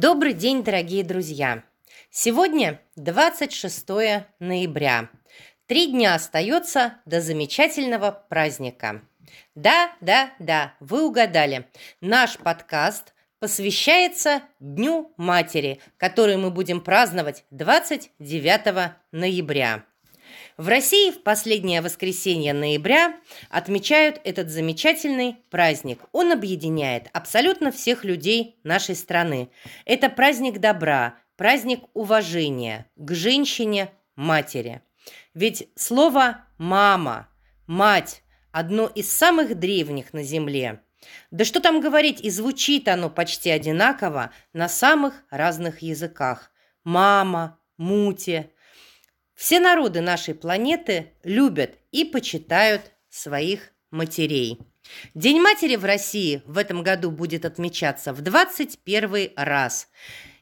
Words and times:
Добрый 0.00 0.32
день, 0.32 0.62
дорогие 0.62 1.02
друзья! 1.02 1.64
Сегодня 2.08 2.80
26 2.94 3.88
ноября. 4.38 5.10
Три 5.66 5.90
дня 5.90 6.14
остается 6.14 6.98
до 7.04 7.20
замечательного 7.20 8.12
праздника. 8.28 9.02
Да, 9.56 9.90
да, 10.00 10.30
да, 10.38 10.74
вы 10.78 11.04
угадали. 11.04 11.66
Наш 12.00 12.38
подкаст 12.38 13.12
посвящается 13.40 14.42
Дню 14.60 15.12
Матери, 15.16 15.80
который 15.96 16.36
мы 16.36 16.52
будем 16.52 16.80
праздновать 16.80 17.44
29 17.50 18.92
ноября. 19.10 19.84
В 20.58 20.66
России 20.66 21.12
в 21.12 21.22
последнее 21.22 21.80
воскресенье 21.80 22.52
ноября 22.52 23.14
отмечают 23.48 24.20
этот 24.24 24.50
замечательный 24.50 25.36
праздник. 25.50 26.00
Он 26.10 26.32
объединяет 26.32 27.06
абсолютно 27.12 27.70
всех 27.70 28.02
людей 28.02 28.58
нашей 28.64 28.96
страны. 28.96 29.50
Это 29.84 30.10
праздник 30.10 30.58
добра, 30.58 31.14
праздник 31.36 31.84
уважения 31.94 32.90
к 32.96 33.14
женщине, 33.14 33.92
матери. 34.16 34.82
Ведь 35.32 35.68
слово 35.76 36.44
«мама», 36.58 37.28
«мать»– 37.68 38.24
одно 38.50 38.88
из 38.88 39.12
самых 39.12 39.60
древних 39.60 40.12
на 40.12 40.24
Земле. 40.24 40.80
Да 41.30 41.44
что 41.44 41.60
там 41.60 41.80
говорить, 41.80 42.20
и 42.20 42.30
звучит 42.30 42.88
оно 42.88 43.10
почти 43.10 43.50
одинаково 43.50 44.32
на 44.52 44.68
самых 44.68 45.22
разных 45.30 45.82
языках. 45.82 46.50
Мама, 46.82 47.60
мути– 47.76 48.50
все 49.38 49.60
народы 49.60 50.00
нашей 50.00 50.34
планеты 50.34 51.12
любят 51.22 51.78
и 51.92 52.04
почитают 52.04 52.90
своих 53.08 53.70
матерей. 53.92 54.58
День 55.14 55.40
матери 55.40 55.76
в 55.76 55.84
России 55.84 56.42
в 56.44 56.58
этом 56.58 56.82
году 56.82 57.12
будет 57.12 57.44
отмечаться 57.44 58.12
в 58.12 58.20
21 58.20 59.30
раз. 59.36 59.86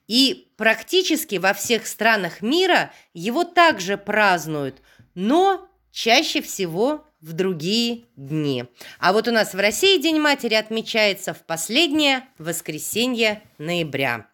И 0.06 0.50
практически 0.56 1.34
во 1.34 1.52
всех 1.52 1.86
странах 1.86 2.40
мира 2.40 2.90
его 3.12 3.44
также 3.44 3.98
празднуют, 3.98 4.80
но 5.14 5.68
чаще 5.90 6.40
всего 6.40 7.04
в 7.20 7.34
другие 7.34 8.06
дни. 8.16 8.64
А 8.98 9.12
вот 9.12 9.28
у 9.28 9.30
нас 9.30 9.52
в 9.52 9.58
России 9.58 10.00
День 10.00 10.18
матери 10.18 10.54
отмечается 10.54 11.34
в 11.34 11.44
последнее 11.44 12.26
воскресенье 12.38 13.42
ноября. 13.58 14.30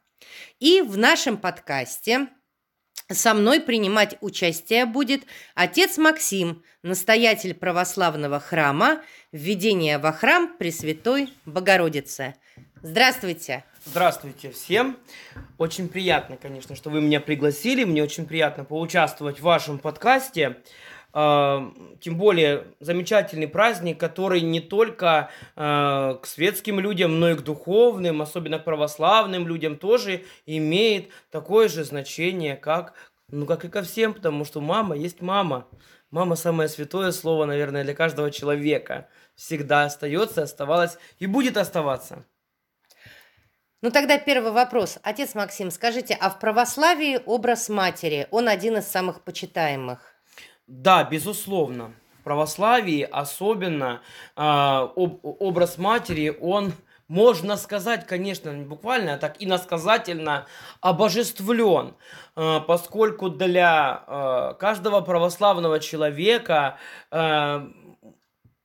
И 0.60 0.82
в 0.82 0.96
нашем 0.96 1.36
подкасте 1.36 2.28
со 3.14 3.34
мной 3.34 3.60
принимать 3.60 4.16
участие 4.20 4.86
будет 4.86 5.22
отец 5.54 5.98
Максим, 5.98 6.62
настоятель 6.82 7.54
православного 7.54 8.40
храма, 8.40 9.02
введение 9.32 9.98
во 9.98 10.12
храм 10.12 10.56
Пресвятой 10.58 11.28
Богородицы. 11.46 12.34
Здравствуйте! 12.82 13.64
Здравствуйте 13.84 14.50
всем! 14.50 14.98
Очень 15.58 15.88
приятно, 15.88 16.36
конечно, 16.36 16.76
что 16.76 16.90
вы 16.90 17.00
меня 17.00 17.20
пригласили. 17.20 17.84
Мне 17.84 18.02
очень 18.02 18.26
приятно 18.26 18.64
поучаствовать 18.64 19.38
в 19.38 19.42
вашем 19.42 19.78
подкасте. 19.78 20.58
Тем 21.12 22.16
более 22.16 22.68
замечательный 22.80 23.46
праздник, 23.46 24.00
который 24.00 24.40
не 24.40 24.60
только 24.60 25.28
а, 25.56 26.14
к 26.14 26.26
светским 26.26 26.80
людям, 26.80 27.20
но 27.20 27.30
и 27.30 27.34
к 27.34 27.42
духовным, 27.42 28.22
особенно 28.22 28.58
к 28.58 28.64
православным 28.64 29.46
людям 29.46 29.76
тоже 29.76 30.24
имеет 30.46 31.10
такое 31.30 31.68
же 31.68 31.84
значение, 31.84 32.56
как, 32.56 32.94
ну, 33.28 33.44
как 33.44 33.66
и 33.66 33.68
ко 33.68 33.82
всем, 33.82 34.14
потому 34.14 34.46
что 34.46 34.62
мама 34.62 34.96
есть 34.96 35.20
мама. 35.20 35.68
Мама 36.10 36.34
самое 36.34 36.68
святое 36.68 37.12
слово, 37.12 37.44
наверное, 37.44 37.84
для 37.84 37.94
каждого 37.94 38.30
человека. 38.30 39.08
Всегда 39.34 39.84
остается, 39.84 40.42
оставалось 40.42 40.96
и 41.18 41.26
будет 41.26 41.58
оставаться. 41.58 42.24
Ну 43.82 43.90
тогда 43.90 44.16
первый 44.16 44.52
вопрос. 44.52 44.98
Отец 45.02 45.34
Максим, 45.34 45.70
скажите, 45.70 46.16
а 46.18 46.30
в 46.30 46.38
православии 46.38 47.20
образ 47.26 47.68
матери, 47.68 48.28
он 48.30 48.48
один 48.48 48.76
из 48.76 48.86
самых 48.86 49.24
почитаемых? 49.24 50.11
Да, 50.72 51.04
безусловно. 51.04 51.92
В 52.20 52.24
православии 52.24 53.02
особенно 53.02 54.00
э, 54.36 54.40
об, 54.42 55.18
образ 55.22 55.76
матери, 55.76 56.34
он, 56.40 56.72
можно 57.08 57.58
сказать, 57.58 58.06
конечно, 58.06 58.48
не 58.48 58.64
буквально, 58.64 59.14
а 59.14 59.18
так 59.18 59.36
иносказательно 59.38 60.46
обожествлен, 60.80 61.94
э, 62.36 62.60
поскольку 62.66 63.28
для 63.28 64.02
э, 64.06 64.54
каждого 64.58 65.02
православного 65.02 65.78
человека 65.78 66.78
э, 67.10 67.66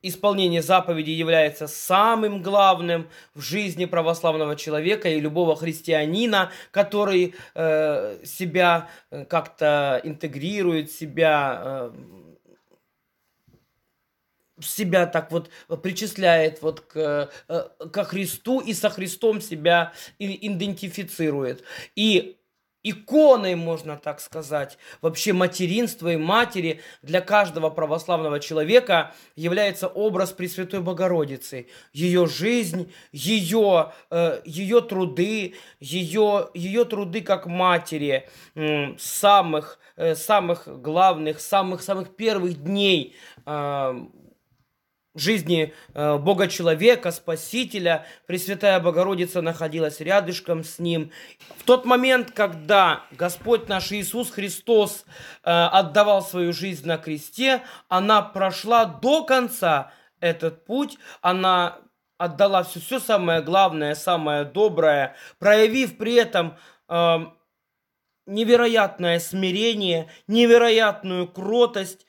исполнение 0.08 0.62
заповедей 0.62 1.14
является 1.14 1.66
самым 1.66 2.42
главным 2.42 3.08
в 3.34 3.40
жизни 3.40 3.84
православного 3.84 4.56
человека 4.56 5.08
и 5.08 5.20
любого 5.20 5.56
христианина, 5.56 6.50
который 6.70 7.34
э, 7.54 8.18
себя 8.24 8.88
э, 9.10 9.24
как-то 9.24 10.00
интегрирует, 10.04 10.90
себя 10.90 11.60
э, 11.62 11.90
себя 14.60 15.06
так 15.06 15.30
вот 15.30 15.50
причисляет 15.82 16.62
вот 16.62 16.80
к, 16.80 17.30
э, 17.48 17.62
ко 17.92 18.04
Христу 18.04 18.60
и 18.60 18.74
со 18.74 18.90
Христом 18.90 19.40
себя 19.40 19.92
идентифицирует. 20.18 21.62
И 21.94 22.37
иконой, 22.82 23.54
можно 23.54 23.96
так 23.96 24.20
сказать, 24.20 24.78
вообще 25.00 25.32
материнства 25.32 26.12
и 26.12 26.16
матери 26.16 26.80
для 27.02 27.20
каждого 27.20 27.70
православного 27.70 28.40
человека 28.40 29.14
является 29.36 29.88
образ 29.88 30.32
Пресвятой 30.32 30.80
Богородицы. 30.80 31.68
Ее 31.92 32.26
жизнь, 32.26 32.92
ее, 33.12 33.92
э, 34.10 34.40
ее 34.44 34.80
труды, 34.80 35.54
ее, 35.80 36.48
ее 36.54 36.84
труды 36.84 37.20
как 37.20 37.46
матери 37.46 38.28
э, 38.54 38.96
самых, 38.98 39.78
самых 40.14 40.68
главных, 40.80 41.40
самых-самых 41.40 42.14
первых 42.14 42.62
дней 42.62 43.16
э, 43.46 44.06
жизни 45.20 45.74
э, 45.94 46.18
Бога-человека, 46.18 47.10
Спасителя, 47.10 48.06
Пресвятая 48.26 48.80
Богородица 48.80 49.42
находилась 49.42 50.00
рядышком 50.00 50.64
с 50.64 50.78
ним. 50.78 51.10
В 51.56 51.64
тот 51.64 51.84
момент, 51.84 52.30
когда 52.32 53.02
Господь 53.12 53.68
наш 53.68 53.92
Иисус 53.92 54.30
Христос 54.30 55.04
э, 55.44 55.50
отдавал 55.50 56.22
свою 56.22 56.52
жизнь 56.52 56.86
на 56.86 56.98
кресте, 56.98 57.62
она 57.88 58.22
прошла 58.22 58.84
до 58.84 59.24
конца 59.24 59.92
этот 60.20 60.64
путь, 60.64 60.98
она 61.20 61.78
отдала 62.16 62.64
все, 62.64 62.80
все 62.80 62.98
самое 62.98 63.42
главное, 63.42 63.94
самое 63.94 64.44
доброе, 64.44 65.16
проявив 65.38 65.96
при 65.96 66.14
этом 66.14 66.56
э, 66.88 67.18
невероятное 68.26 69.18
смирение, 69.18 70.08
невероятную 70.26 71.26
кротость, 71.26 72.06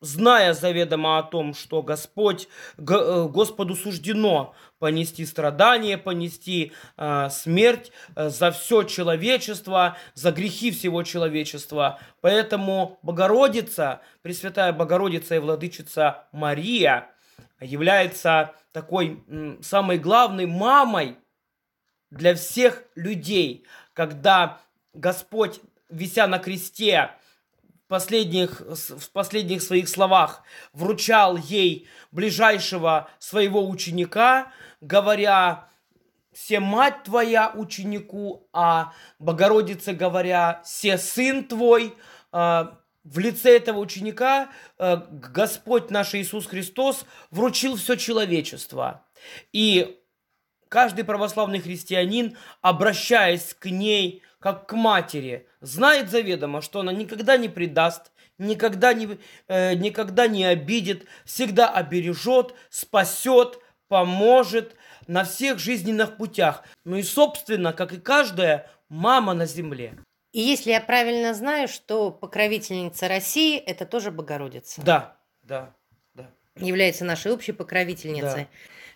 зная 0.00 0.52
заведомо 0.54 1.18
о 1.18 1.22
том, 1.22 1.54
что 1.54 1.82
Господь, 1.82 2.48
э, 2.76 2.82
Господу 2.82 3.74
суждено 3.74 4.54
понести 4.78 5.26
страдания, 5.26 5.98
понести 5.98 6.72
э, 6.96 7.28
смерть 7.30 7.90
э, 8.14 8.28
за 8.28 8.50
все 8.50 8.84
человечество, 8.84 9.96
за 10.14 10.32
грехи 10.32 10.70
всего 10.70 11.02
человечества. 11.02 11.98
Поэтому 12.20 12.98
Богородица, 13.02 14.00
Пресвятая 14.22 14.72
Богородица 14.72 15.36
и 15.36 15.38
Владычица 15.38 16.28
Мария 16.32 17.10
является 17.60 18.54
такой 18.72 19.22
м, 19.28 19.62
самой 19.62 19.98
главной 19.98 20.46
мамой 20.46 21.16
для 22.10 22.34
всех 22.34 22.84
людей, 22.94 23.66
когда 23.94 24.60
Господь, 24.94 25.60
вися 25.88 26.26
на 26.26 26.38
кресте, 26.38 27.10
последних, 27.88 28.60
в 28.60 29.10
последних 29.10 29.62
своих 29.62 29.88
словах 29.88 30.42
вручал 30.72 31.36
ей 31.36 31.88
ближайшего 32.12 33.10
своего 33.18 33.68
ученика, 33.68 34.52
говоря, 34.80 35.68
«Се 36.32 36.60
мать 36.60 37.02
твоя 37.04 37.50
ученику», 37.54 38.48
а 38.52 38.92
Богородице 39.18 39.92
говоря, 39.92 40.60
«Се 40.64 40.98
сын 40.98 41.44
твой», 41.44 41.94
а, 42.30 42.78
в 43.04 43.18
лице 43.18 43.56
этого 43.56 43.78
ученика 43.78 44.50
а, 44.76 44.96
Господь 45.10 45.90
наш 45.90 46.14
Иисус 46.14 46.46
Христос 46.46 47.04
вручил 47.30 47.76
все 47.76 47.96
человечество. 47.96 49.04
И 49.52 49.98
каждый 50.68 51.04
православный 51.04 51.60
христианин, 51.60 52.36
обращаясь 52.60 53.54
к 53.54 53.66
ней 53.70 54.22
как 54.38 54.66
к 54.68 54.72
матери, 54.72 55.46
знает 55.60 56.10
заведомо, 56.10 56.62
что 56.62 56.80
она 56.80 56.92
никогда 56.92 57.36
не 57.36 57.48
предаст, 57.48 58.12
никогда 58.38 58.94
не, 58.94 59.18
э, 59.48 59.74
никогда 59.74 60.26
не 60.28 60.44
обидит, 60.44 61.06
всегда 61.24 61.68
обережет, 61.68 62.54
спасет, 62.70 63.58
поможет 63.88 64.76
на 65.06 65.24
всех 65.24 65.58
жизненных 65.58 66.16
путях. 66.16 66.62
Ну 66.84 66.96
и, 66.96 67.02
собственно, 67.02 67.72
как 67.72 67.92
и 67.92 67.98
каждая 67.98 68.70
мама 68.88 69.34
на 69.34 69.46
земле. 69.46 69.98
И 70.32 70.40
если 70.40 70.70
я 70.70 70.80
правильно 70.80 71.34
знаю, 71.34 71.68
что 71.68 72.10
покровительница 72.10 73.08
России– 73.08 73.58
это 73.66 73.86
тоже 73.86 74.10
Богородица. 74.10 74.82
Да, 74.82 75.16
да, 75.42 75.74
да. 76.14 76.30
Является 76.56 77.04
нашей 77.04 77.32
общей 77.32 77.52
покровительницей. 77.52 78.42
Да. 78.42 78.48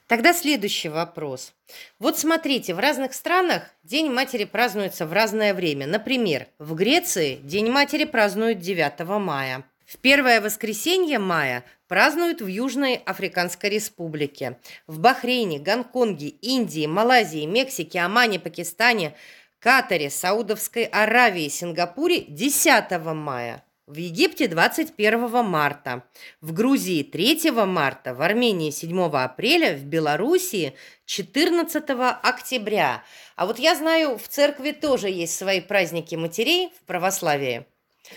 Тогда 0.07 0.33
следующий 0.35 0.89
вопрос. 0.89 1.55
Вот 1.99 2.19
смотрите, 2.19 2.75
в 2.75 2.79
разных 2.79 3.15
странах 3.15 3.71
День 3.83 4.11
матери 4.11 4.45
празднуется 4.45 5.07
в 5.07 5.13
разное 5.13 5.55
время. 5.55 5.87
Например, 5.87 6.47
в 6.59 6.75
Греции 6.75 7.37
День 7.43 7.71
матери 7.71 8.05
празднуют 8.05 8.59
9 8.59 9.01
мая. 9.21 9.65
В 9.87 9.99
первое 9.99 10.41
воскресенье 10.41 11.19
мая 11.19 11.65
празднуют 11.87 12.41
в 12.41 12.47
Южной 12.47 12.95
Африканской 12.95 13.71
Республике. 13.71 14.59
В 14.87 14.99
Бахрейне, 14.99 15.59
Гонконге, 15.59 16.29
Индии, 16.29 16.87
Малайзии, 16.87 17.45
Мексике, 17.45 18.01
Омане, 18.01 18.41
Пакистане, 18.41 19.15
Катаре, 19.59 20.11
Саудовской 20.11 20.85
Аравии, 20.85 21.49
Сингапуре 21.49 22.23
10 22.23 22.91
мая. 23.15 23.63
В 23.93 23.97
Египте 23.97 24.49
21 24.49 25.45
марта, 25.45 26.03
в 26.41 26.55
Грузии 26.55 27.03
3 27.03 27.51
марта, 27.51 28.15
в 28.15 28.23
Армении 28.23 28.71
7 28.71 28.99
апреля, 29.13 29.77
в 29.77 29.85
Белоруссии 29.85 30.75
14 31.05 31.85
октября. 32.23 33.03
А 33.37 33.45
вот 33.45 33.59
я 33.59 33.75
знаю, 33.75 34.17
в 34.17 34.27
церкви 34.29 34.71
тоже 34.71 35.11
есть 35.11 35.37
свои 35.37 35.61
праздники 35.61 36.15
матерей 36.15 36.73
в 36.81 36.87
православии. 36.87 37.67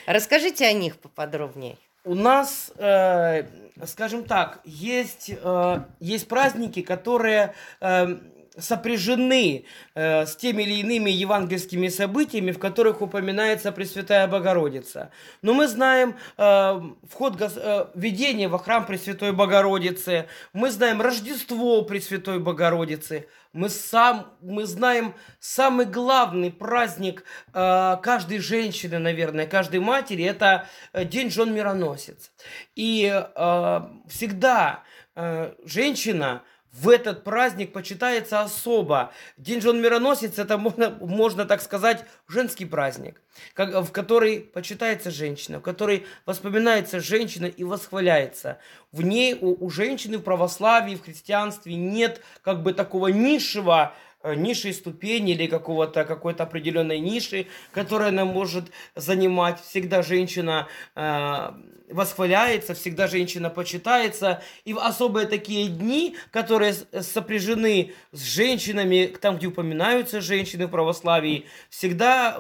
Расскажите 0.08 0.66
о 0.66 0.72
них 0.72 0.96
поподробнее. 0.96 1.76
У 2.06 2.16
нас, 2.16 2.72
э, 2.78 3.44
скажем 3.86 4.24
так, 4.24 4.62
есть, 4.64 5.30
э, 5.30 5.80
есть 6.00 6.30
праздники, 6.30 6.84
которые 6.84 7.54
э, 7.82 8.18
сопряжены 8.58 9.66
э, 9.94 10.26
с 10.26 10.36
теми 10.36 10.64
или 10.64 10.76
иными 10.76 11.10
евангельскими 11.10 11.88
событиями, 11.90 12.52
в 12.52 12.60
которых 12.60 13.02
упоминается 13.02 13.72
Пресвятая 13.72 14.28
Богородица. 14.28 15.12
Но 15.42 15.54
мы 15.54 15.68
знаем 15.68 16.16
э, 16.38 16.82
вход, 17.10 17.42
э, 17.42 17.86
введение 17.94 18.48
во 18.48 18.60
храм 18.60 18.86
Пресвятой 18.86 19.32
Богородицы, 19.32 20.28
мы 20.54 20.72
знаем 20.72 21.02
Рождество 21.02 21.82
Пресвятой 21.84 22.40
Богородицы, 22.40 23.28
мы, 23.56 23.70
сам, 23.70 24.34
мы 24.42 24.66
знаем 24.66 25.16
самый 25.40 25.86
главный 25.86 26.52
праздник 26.52 27.24
э, 27.54 27.98
каждой 28.02 28.40
женщины, 28.40 29.00
наверное, 29.00 29.48
каждой 29.48 29.80
матери, 29.80 30.24
это 30.26 30.68
э, 30.92 31.06
День 31.06 31.32
Жен 31.32 31.54
Мироносец. 31.54 32.32
И 32.76 33.10
э, 33.14 33.82
всегда 34.08 34.84
э, 35.16 35.54
женщина 35.64 36.44
в 36.76 36.90
этот 36.90 37.24
праздник 37.24 37.72
почитается 37.72 38.42
особо. 38.42 39.14
День 39.38 39.62
Жен 39.62 39.82
Мироносец– 39.82 40.38
это, 40.38 40.58
можно, 40.58 40.90
можно 40.90 41.46
так 41.46 41.62
сказать, 41.62 42.04
женский 42.28 42.66
праздник, 42.66 43.22
как, 43.54 43.74
в 43.74 43.92
который 43.92 44.42
почитается 44.42 45.10
женщина, 45.10 45.60
в 45.60 45.62
который 45.62 46.06
воспоминается 46.26 47.00
женщина 47.00 47.46
и 47.46 47.64
восхваляется. 47.64 48.60
В 48.92 49.04
ней 49.04 49.38
у, 49.40 49.66
у 49.66 49.70
женщины 49.70 50.18
в 50.18 50.24
православии, 50.24 50.96
в 50.96 51.04
христианстве 51.04 51.76
нет 51.76 52.22
как 52.42 52.62
бы 52.62 52.74
такого 52.74 53.08
низшего 53.08 53.94
низшей 54.36 54.74
ступени 54.74 55.34
или 55.34 55.48
какого-то 55.48 56.06
какой-то 56.06 56.44
определенной 56.44 57.00
ниши, 57.00 57.48
которая 57.72 58.10
она 58.10 58.26
может 58.26 58.72
занимать. 58.96 59.62
Всегда 59.62 60.02
женщина 60.02 60.68
э, 60.96 61.52
восхваляется, 61.90 62.74
всегда 62.74 63.08
женщина 63.08 63.50
почитается. 63.50 64.42
И 64.64 64.74
в 64.74 64.80
особые 64.80 65.28
такие 65.28 65.68
дни, 65.68 66.16
которые 66.32 66.74
сопряжены 66.74 67.94
с 68.12 68.22
женщинами, 68.22 69.14
там, 69.20 69.38
где 69.38 69.48
упоминаются 69.48 70.22
женщины 70.22 70.68
в 70.68 70.72
православии, 70.72 71.46
всегда 71.70 72.38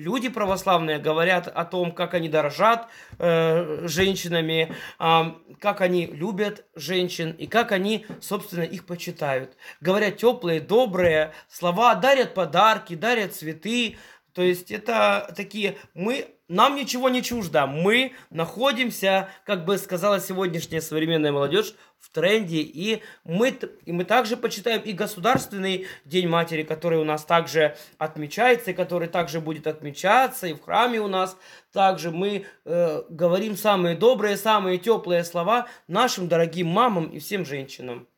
люди 0.00 0.28
православные 0.28 0.98
говорят 0.98 1.46
о 1.48 1.64
том, 1.64 1.92
как 1.92 2.14
они 2.14 2.28
дорожат 2.28 2.88
э, 3.18 3.86
женщинами, 3.86 4.74
э, 4.98 5.22
как 5.60 5.80
они 5.80 6.06
любят 6.06 6.64
женщин 6.74 7.32
и 7.32 7.46
как 7.46 7.72
они, 7.72 8.06
собственно, 8.20 8.62
их 8.62 8.86
почитают. 8.86 9.56
Говорят 9.80 10.16
теплые, 10.16 10.60
добрые 10.60 11.32
слова, 11.48 11.94
дарят 11.94 12.34
подарки, 12.34 12.94
дарят 12.94 13.34
цветы. 13.34 13.98
То 14.32 14.42
есть 14.42 14.70
это 14.70 15.32
такие 15.36 15.76
мы 15.94 16.34
нам 16.50 16.74
ничего 16.74 17.08
не 17.08 17.22
чуждо. 17.22 17.66
Мы 17.66 18.12
находимся, 18.30 19.28
как 19.46 19.64
бы 19.64 19.78
сказала 19.78 20.20
сегодняшняя 20.20 20.80
современная 20.80 21.30
молодежь, 21.30 21.74
в 22.00 22.10
тренде. 22.10 22.56
И 22.56 23.02
мы, 23.24 23.56
и 23.84 23.92
мы 23.92 24.04
также 24.04 24.36
почитаем 24.36 24.80
и 24.80 24.92
Государственный 24.92 25.86
День 26.04 26.26
Матери, 26.26 26.64
который 26.64 26.98
у 26.98 27.04
нас 27.04 27.24
также 27.24 27.76
отмечается, 27.98 28.72
и 28.72 28.74
который 28.74 29.06
также 29.06 29.40
будет 29.40 29.68
отмечаться, 29.68 30.48
и 30.48 30.54
в 30.54 30.62
храме 30.62 31.00
у 31.00 31.08
нас 31.08 31.36
также 31.72 32.10
мы 32.10 32.46
э, 32.64 33.02
говорим 33.08 33.56
самые 33.56 33.94
добрые, 33.94 34.36
самые 34.36 34.78
теплые 34.78 35.22
слова 35.22 35.68
нашим 35.86 36.26
дорогим 36.26 36.66
мамам 36.66 37.10
и 37.10 37.20
всем 37.20 37.46
женщинам. 37.46 38.08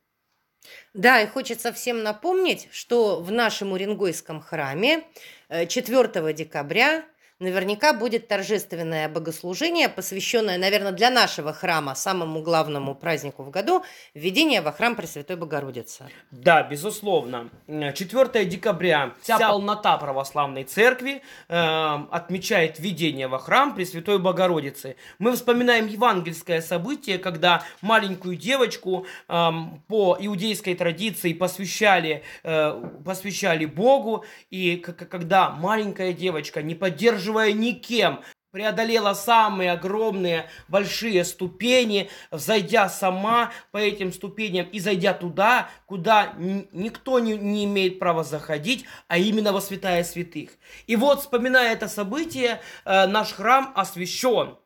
Да, 0.94 1.20
и 1.20 1.26
хочется 1.26 1.73
всем 1.73 2.02
напомнить, 2.02 2.69
что 2.70 3.20
в 3.20 3.31
нашем 3.32 3.73
Уренгойском 3.73 4.40
храме 4.40 5.05
4 5.50 6.11
э, 6.14 6.32
декабря 6.32 7.05
наверняка 7.42 7.92
будет 7.92 8.28
торжественное 8.28 9.08
богослужение, 9.08 9.88
посвященное, 9.88 10.56
наверное, 10.58 10.92
для 10.92 11.10
нашего 11.10 11.52
храма, 11.52 11.94
самому 11.94 12.42
главному 12.42 12.94
празднику 12.94 13.42
в 13.42 13.50
году, 13.50 13.82
введение 14.14 14.62
во 14.62 14.72
храм 14.72 14.94
Пресвятой 14.94 15.36
Богородицы. 15.36 16.08
Да, 16.30 16.62
безусловно. 16.62 17.50
4 17.66 18.44
декабря 18.44 19.14
вся 19.20 19.38
полнота 19.38 19.98
православной 19.98 20.64
церкви 20.64 21.22
э, 21.48 21.98
отмечает 22.10 22.78
введение 22.78 23.28
во 23.28 23.38
храм 23.38 23.74
Пресвятой 23.74 24.18
Богородицы. 24.18 24.96
Мы 25.18 25.32
вспоминаем 25.32 25.86
евангельское 25.86 26.60
событие, 26.60 27.18
когда 27.18 27.64
маленькую 27.80 28.36
девочку 28.36 29.06
э, 29.28 29.50
по 29.88 30.16
иудейской 30.20 30.74
традиции 30.74 31.32
посвящали, 31.32 32.22
э, 32.44 32.82
посвящали 33.04 33.64
Богу, 33.64 34.24
и 34.50 34.76
когда 34.76 35.50
маленькая 35.50 36.12
девочка 36.12 36.62
не 36.62 36.74
поддерживала 36.74 37.31
поддерживая 37.32 37.52
никем, 37.52 38.20
преодолела 38.50 39.14
самые 39.14 39.73
огромные 39.73 40.46
большие 40.69 41.25
ступени, 41.25 42.11
зайдя 42.31 42.88
сама 42.90 43.50
по 43.70 43.79
этим 43.79 44.12
ступеням 44.12 44.67
и 44.67 44.79
зайдя 44.79 45.14
туда, 45.14 45.69
куда 45.87 46.34
никто 46.37 47.19
не, 47.19 47.37
не 47.38 47.64
имеет 47.64 47.99
права 47.99 48.25
заходить, 48.25 48.84
а 49.08 49.17
именно 49.17 49.52
во 49.52 49.61
святая 49.61 50.05
святых. 50.05 50.50
И 50.87 50.96
вот, 50.96 51.20
вспоминая 51.20 51.73
это 51.73 51.88
событие, 51.88 52.61
э, 52.84 53.06
наш 53.06 53.32
храм 53.32 53.73
освящен 53.75 54.58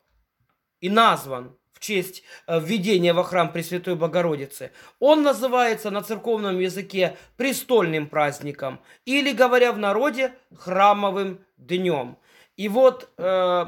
и 0.81 0.89
назван 0.89 1.55
в 1.71 1.79
честь 1.79 2.23
э, 2.47 2.59
введения 2.59 3.13
во 3.13 3.23
храм 3.23 3.53
Пресвятой 3.53 3.95
Богородицы. 3.95 4.71
Он 4.99 5.23
называется 5.23 5.91
на 5.91 6.01
церковном 6.01 6.59
языке 6.59 7.15
престольным 7.37 8.07
праздником 8.07 8.81
или, 9.05 9.31
говоря 9.31 9.71
в 9.71 9.77
народе, 9.77 10.33
храмовым 10.57 11.39
днем. 11.57 12.17
И 12.57 12.67
вот 12.69 13.09
э, 13.17 13.65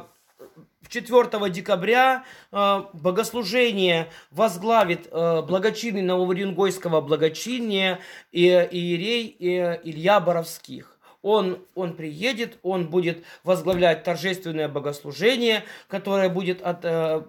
4 0.89 1.49
декабря 1.51 2.25
э, 2.51 2.83
богослужение 2.93 4.09
возглавит 4.31 5.07
э, 5.11 5.41
благочинный 5.43 6.01
Новоуренгойского 6.01 6.99
благочиния 7.01 7.99
и, 8.31 8.47
иерей 8.47 9.35
э, 9.39 9.79
Илья 9.83 10.19
Боровских. 10.19 10.99
Он, 11.21 11.59
он 11.75 11.95
приедет, 11.95 12.57
он 12.63 12.89
будет 12.89 13.23
возглавлять 13.43 14.03
торжественное 14.03 14.69
богослужение, 14.69 15.63
которое 15.87 16.29
будет 16.29 16.61
от, 16.61 16.83
э, 16.83 17.23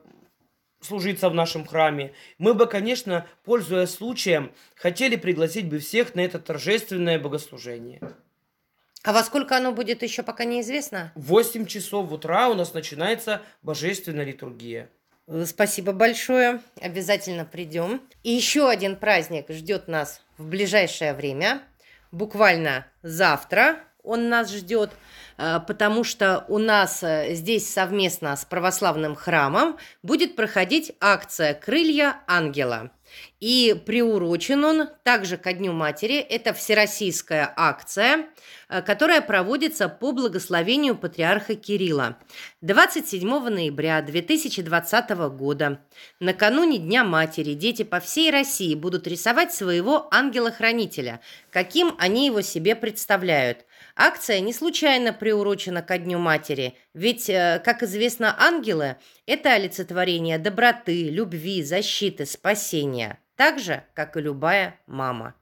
служиться 0.81 1.29
в 1.29 1.35
нашем 1.35 1.67
храме. 1.67 2.15
Мы 2.39 2.55
бы, 2.55 2.67
конечно, 2.67 3.27
пользуясь 3.45 3.91
случаем, 3.91 4.53
хотели 4.77 5.17
пригласить 5.17 5.69
бы 5.69 5.79
всех 5.79 6.15
на 6.15 6.21
это 6.21 6.39
торжественное 6.39 7.19
богослужение. 7.19 8.01
А 9.03 9.13
во 9.13 9.25
сколько 9.25 9.57
оно 9.57 9.73
будет 9.73 10.03
еще 10.03 10.23
пока 10.23 10.45
неизвестно? 10.45 11.11
В 11.15 11.29
8 11.29 11.67
часов 11.67 12.13
утра 12.13 12.49
у 12.49 12.55
нас 12.55 12.75
начинается 12.75 13.41
божественная 13.63 14.25
литургия. 14.25 14.91
Э, 15.27 15.45
спасибо 15.47 15.93
большое. 15.93 16.61
Обязательно 16.81 17.45
придем. 17.47 18.03
И 18.23 18.31
еще 18.31 18.69
один 18.69 18.97
праздник 18.97 19.47
ждет 19.49 19.89
нас 19.89 20.21
в 20.37 20.47
ближайшее 20.47 21.15
время. 21.15 21.63
Буквально 22.13 22.87
завтра 23.03 23.77
он 24.03 24.29
нас 24.29 24.51
ждет, 24.51 24.91
э, 25.39 25.61
потому 25.67 26.05
что 26.05 26.45
у 26.49 26.59
нас 26.59 27.03
э, 27.03 27.35
здесь 27.35 27.73
совместно 27.73 28.37
с 28.37 28.45
православным 28.45 29.15
храмом 29.15 29.79
будет 30.03 30.37
проходить 30.37 30.93
акция 31.01 31.55
«Крылья 31.55 32.17
ангела». 32.27 32.91
И 33.41 33.75
приурочен 33.87 34.65
он 34.65 34.89
также 35.03 35.39
ко 35.39 35.55
Дню 35.55 35.73
Матери. 35.73 36.17
Это 36.19 36.53
всероссийская 36.53 37.51
акция, 37.57 38.27
э, 38.69 38.83
которая 38.83 39.23
проводится 39.23 39.89
по 39.89 40.13
благословению 40.13 40.95
патриарха 40.95 41.55
Кирилла. 41.55 42.19
27 42.61 43.49
ноября 43.49 44.03
2020 44.03 45.11
года, 45.31 45.81
накануне 46.21 46.77
Дня 46.77 47.03
Матери, 47.03 47.55
дети 47.55 47.83
по 47.83 47.99
всей 47.99 48.31
России 48.31 48.75
будут 48.75 49.07
рисовать 49.07 49.55
своего 49.55 50.09
ангела-хранителя, 50.13 51.21
каким 51.51 51.95
они 51.99 52.27
его 52.27 52.43
себе 52.43 52.77
представляют. 52.77 53.65
Акция 53.97 54.41
не 54.41 54.53
случайно 54.53 55.15
приурочена 55.15 55.81
ко 55.81 55.97
Дню 55.97 56.19
Матери, 56.19 56.75
ведь, 56.93 57.31
э, 57.31 57.63
как 57.65 57.83
известно, 57.83 58.37
ангелы– 58.39 58.97
это 59.27 59.55
олицетворение 59.55 60.39
доброты, 60.39 61.09
любви, 61.09 61.63
защиты, 61.63 62.27
спасения. 62.27 63.19
Так 63.41 63.59
же, 63.59 63.83
как 63.95 64.19
и 64.19 64.21
любая 64.21 64.79
мама. 64.87 65.35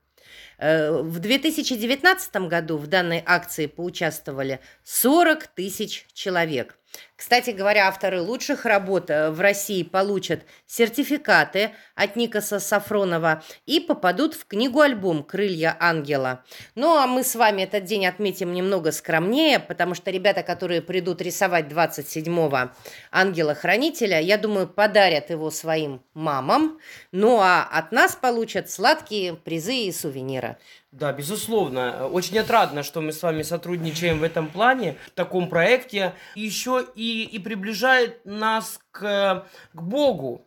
Э, 0.58 0.90
в 1.02 1.20
2019 1.20 2.36
году 2.48 2.76
в 2.76 2.86
данной 2.88 3.22
акции 3.24 3.66
поучаствовали 3.66 4.60
40 4.84 5.46
тысяч 5.46 6.06
человек. 6.12 6.78
Кстати 7.16 7.50
говоря, 7.50 7.88
авторы 7.88 8.20
лучших 8.22 8.64
работ 8.64 9.10
э, 9.10 9.30
в 9.30 9.40
России 9.40 9.82
получат 9.82 10.42
сертификаты 10.66 11.70
от 11.94 12.16
Никаса 12.16 12.60
Сафронова 12.60 13.42
и 13.66 13.80
попадут 13.80 14.34
в 14.34 14.46
книгу-альбом 14.46 15.24
«Крылья 15.24 15.76
ангела». 15.78 16.44
Ну, 16.76 16.96
а 16.96 17.06
мы 17.06 17.24
с 17.24 17.34
вами 17.34 17.62
этот 17.62 17.84
день 17.84 18.06
отметим 18.06 18.52
немного 18.52 18.92
скромнее, 18.92 19.58
потому 19.58 19.94
что 19.94 20.10
ребята, 20.10 20.42
которые 20.42 20.80
придут 20.80 21.20
рисовать 21.20 21.66
27-го 21.66 22.70
ангела-хранителя, 23.10 24.20
я 24.20 24.38
думаю, 24.38 24.68
подарят 24.68 25.30
его 25.30 25.50
своим 25.50 26.02
мамам, 26.14 26.78
ну 27.12 27.40
а 27.40 27.64
от 27.64 27.92
нас 27.92 28.14
получат 28.14 28.70
сладкие 28.70 29.34
призы 29.34 29.74
и 29.74 29.92
сувениры. 29.92 30.47
Да, 30.92 31.12
безусловно. 31.12 32.06
Очень 32.06 32.38
отрадно, 32.38 32.82
что 32.82 33.00
мы 33.00 33.12
с 33.12 33.22
вами 33.22 33.42
сотрудничаем 33.42 34.20
в 34.20 34.22
этом 34.22 34.48
плане, 34.48 34.96
в 35.08 35.10
таком 35.10 35.48
проекте. 35.48 36.14
Еще 36.34 36.86
и, 36.94 37.24
и 37.24 37.38
приближает 37.38 38.24
нас 38.24 38.80
к, 38.90 39.46
к 39.72 39.82
Богу. 39.82 40.46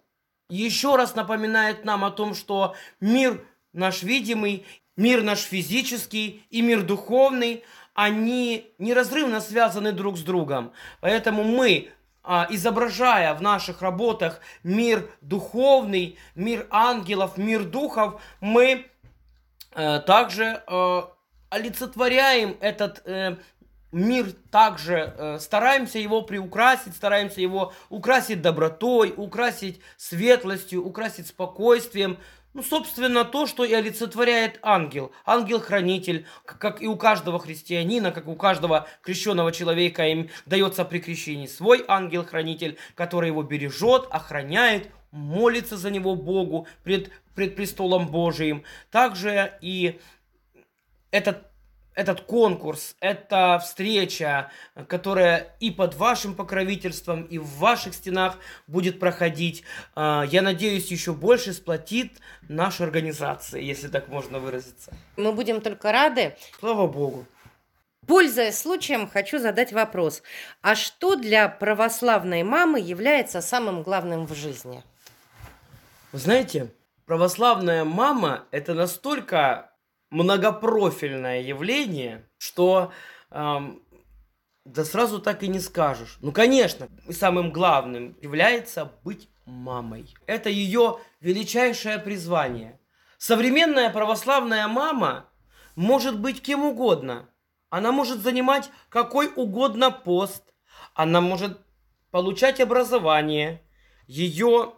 Еще 0.49 0.95
раз 0.95 1.15
напоминает 1.15 1.85
нам 1.85 2.03
о 2.03 2.11
том, 2.11 2.33
что 2.33 2.75
мир 2.99 3.45
наш 3.73 4.03
видимый, 4.03 4.65
мир 4.97 5.23
наш 5.23 5.39
физический 5.39 6.43
и 6.49 6.61
мир 6.61 6.83
духовный, 6.83 7.63
они 7.93 8.73
неразрывно 8.77 9.41
связаны 9.41 9.91
друг 9.91 10.17
с 10.17 10.21
другом. 10.21 10.71
Поэтому 11.01 11.43
мы 11.43 11.91
а, 12.23 12.47
изображая 12.49 13.33
в 13.33 13.41
наших 13.41 13.81
работах 13.81 14.41
мир 14.63 15.09
духовный, 15.21 16.17
мир 16.35 16.67
ангелов, 16.69 17.37
мир 17.37 17.63
духов, 17.63 18.21
мы 18.39 18.90
также 19.73 20.63
э, 20.67 21.01
олицетворяем 21.49 22.57
этот 22.59 23.01
э, 23.05 23.37
мир 23.91 24.27
также 24.51 25.37
стараемся 25.39 25.99
его 25.99 26.21
приукрасить, 26.21 26.95
стараемся 26.95 27.41
его 27.41 27.73
украсить 27.89 28.41
добротой, 28.41 29.13
украсить 29.15 29.81
светлостью, 29.97 30.85
украсить 30.85 31.27
спокойствием. 31.27 32.17
Ну, 32.53 32.63
собственно, 32.63 33.23
то, 33.23 33.47
что 33.47 33.63
и 33.63 33.73
олицетворяет 33.73 34.59
ангел. 34.61 35.13
Ангел-хранитель, 35.25 36.25
как 36.43 36.81
и 36.81 36.87
у 36.87 36.97
каждого 36.97 37.39
христианина, 37.39 38.11
как 38.11 38.27
у 38.27 38.35
каждого 38.35 38.87
крещенного 39.01 39.53
человека 39.53 40.05
им 40.07 40.29
дается 40.45 40.83
при 40.83 40.99
крещении 40.99 41.47
свой 41.47 41.85
ангел-хранитель, 41.87 42.77
который 42.93 43.27
его 43.27 43.41
бережет, 43.43 44.05
охраняет, 44.11 44.89
молится 45.11 45.77
за 45.77 45.91
него 45.91 46.15
Богу 46.15 46.67
пред, 46.83 47.11
пред 47.35 47.55
престолом 47.55 48.07
Божиим. 48.07 48.63
Также 48.89 49.53
и 49.61 49.99
этот 51.11 51.51
этот 51.93 52.21
конкурс, 52.21 52.95
эта 53.01 53.59
встреча, 53.59 54.49
которая 54.87 55.55
и 55.59 55.71
под 55.71 55.95
вашим 55.95 56.35
покровительством, 56.35 57.23
и 57.23 57.37
в 57.37 57.47
ваших 57.57 57.93
стенах 57.93 58.37
будет 58.67 58.99
проходить, 58.99 59.63
а, 59.93 60.23
я 60.23 60.41
надеюсь, 60.41 60.89
еще 60.89 61.13
больше 61.13 61.53
сплотит 61.53 62.13
нашу 62.47 62.83
организацию, 62.83 63.63
если 63.63 63.87
так 63.89 64.07
можно 64.07 64.39
выразиться. 64.39 64.93
Мы 65.17 65.33
будем 65.33 65.61
только 65.61 65.91
рады. 65.91 66.35
Слава 66.59 66.87
Богу. 66.87 67.25
Пользуясь 68.07 68.57
случаем, 68.57 69.07
хочу 69.07 69.37
задать 69.37 69.73
вопрос. 69.73 70.23
А 70.61 70.75
что 70.75 71.15
для 71.15 71.47
православной 71.49 72.43
мамы 72.43 72.79
является 72.79 73.41
самым 73.41 73.83
главным 73.83 74.25
в 74.25 74.33
жизни? 74.33 74.83
Вы 76.11 76.19
знаете, 76.19 76.75
православная 77.05 77.85
мама– 77.85 78.45
это 78.51 78.73
настолько 78.73 79.71
многопрофильное 80.09 81.41
явление, 81.41 82.29
что 82.37 82.91
эм, 83.29 83.81
да 84.65 84.83
сразу 84.83 85.19
так 85.19 85.41
и 85.43 85.47
не 85.47 85.61
скажешь. 85.61 86.17
Ну, 86.19 86.33
конечно, 86.33 86.89
самым 87.09 87.53
главным 87.53 88.17
является 88.21 88.91
быть 89.05 89.29
мамой. 89.45 90.13
Это 90.27 90.49
ее 90.49 90.99
величайшее 91.21 91.97
призвание. 91.97 92.77
Современная 93.17 93.89
православная 93.89 94.67
мама 94.67 95.29
может 95.77 96.19
быть 96.19 96.41
кем 96.41 96.65
угодно. 96.65 97.29
Она 97.69 97.93
может 97.93 98.19
занимать 98.19 98.69
какой 98.89 99.31
угодно 99.33 99.91
пост. 99.91 100.43
Она 100.93 101.21
может 101.21 101.57
получать 102.11 102.59
образование. 102.59 103.61
Ее 104.07 104.73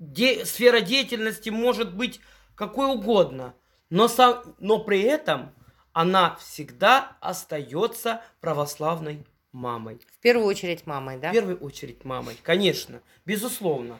де, 0.00 0.44
сфера 0.44 0.80
деятельности 0.80 1.50
может 1.50 1.94
быть 1.94 2.20
какой 2.56 2.86
угодно, 2.92 3.54
но, 3.90 4.08
сам, 4.08 4.42
но 4.58 4.82
при 4.82 5.02
этом 5.02 5.54
она 5.92 6.36
всегда 6.36 7.16
остается 7.20 8.22
православной 8.40 9.24
мамой. 9.52 10.00
В 10.12 10.18
первую 10.20 10.46
очередь 10.46 10.86
мамой, 10.86 11.18
да? 11.18 11.30
В 11.30 11.32
первую 11.32 11.58
очередь 11.58 12.04
мамой, 12.04 12.36
конечно, 12.42 13.00
безусловно. 13.24 13.98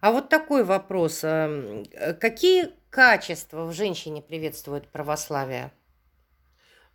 А 0.00 0.12
вот 0.12 0.28
такой 0.28 0.64
вопрос. 0.64 1.24
Э, 1.24 1.84
какие 2.20 2.70
качества 2.90 3.64
в 3.64 3.72
женщине 3.72 4.22
приветствует 4.22 4.88
православие? 4.88 5.72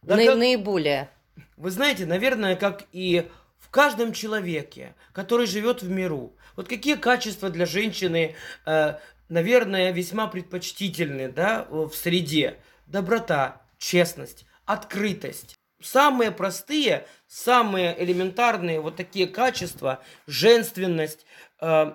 Да 0.01 0.15
На, 0.15 0.25
как... 0.25 0.37
Наиболее. 0.37 1.09
Вы 1.57 1.71
знаете, 1.71 2.05
наверное, 2.05 2.55
как 2.55 2.85
и 2.91 3.29
в 3.69 3.71
каждом 3.71 4.13
человеке, 4.13 4.95
который 5.13 5.45
живет 5.45 5.83
в 5.83 5.89
миру. 5.91 6.35
Вот 6.55 6.67
какие 6.67 6.95
качества 6.95 7.51
для 7.51 7.67
женщины, 7.67 8.35
э, 8.65 8.97
наверное, 9.29 9.91
весьма 9.91 10.25
предпочтительны 10.25 11.29
да, 11.29 11.67
в 11.69 11.91
среде? 11.93 12.57
Доброта, 12.87 13.61
честность, 13.77 14.47
открытость. 14.65 15.55
Самые 15.79 16.31
простые, 16.31 17.05
самые 17.27 17.95
элементарные 18.03 18.81
вот 18.81 18.95
такие 18.95 19.27
качества, 19.27 20.03
женственность, 20.25 21.27
э, 21.61 21.93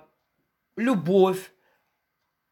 любовь, 0.77 1.51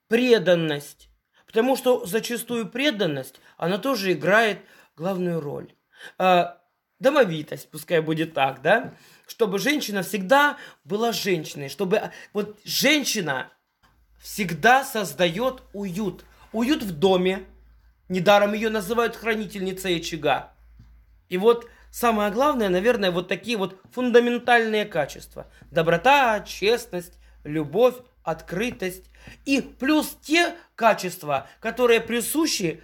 преданность. 0.08 1.08
Потому 1.46 1.76
что 1.76 2.04
зачастую 2.06 2.68
преданность, 2.68 3.40
она 3.56 3.78
тоже 3.78 4.14
играет 4.14 4.58
главную 4.96 5.40
роль. 5.40 5.72
Э, 6.18 6.54
домовитость, 7.02 7.68
пускай 7.70 8.00
будет 8.00 8.32
так, 8.32 8.62
да, 8.62 8.94
чтобы 9.26 9.58
женщина 9.58 10.02
всегда 10.02 10.56
была 10.84 11.12
женщиной, 11.12 11.68
чтобы 11.68 11.98
а, 11.98 12.12
вот 12.32 12.58
женщина 12.64 13.52
всегда 14.20 14.84
создает 14.84 15.62
уют. 15.72 16.24
Уют 16.52 16.82
в 16.82 16.92
доме, 16.98 17.44
недаром 18.08 18.52
ее 18.52 18.70
называют 18.70 19.16
хранительницей 19.16 19.96
очага. 19.96 20.52
И 21.28 21.38
вот 21.38 21.68
самое 21.90 22.30
главное, 22.30 22.68
наверное, 22.68 23.10
вот 23.10 23.28
такие 23.28 23.56
вот 23.56 23.80
фундаментальные 23.92 24.84
качества. 24.84 25.50
Доброта, 25.70 26.40
честность, 26.40 27.18
любовь, 27.44 27.94
открытость. 28.22 29.10
И 29.44 29.60
плюс 29.60 30.16
те 30.22 30.54
качества, 30.74 31.48
которые 31.60 32.00
присущи 32.00 32.82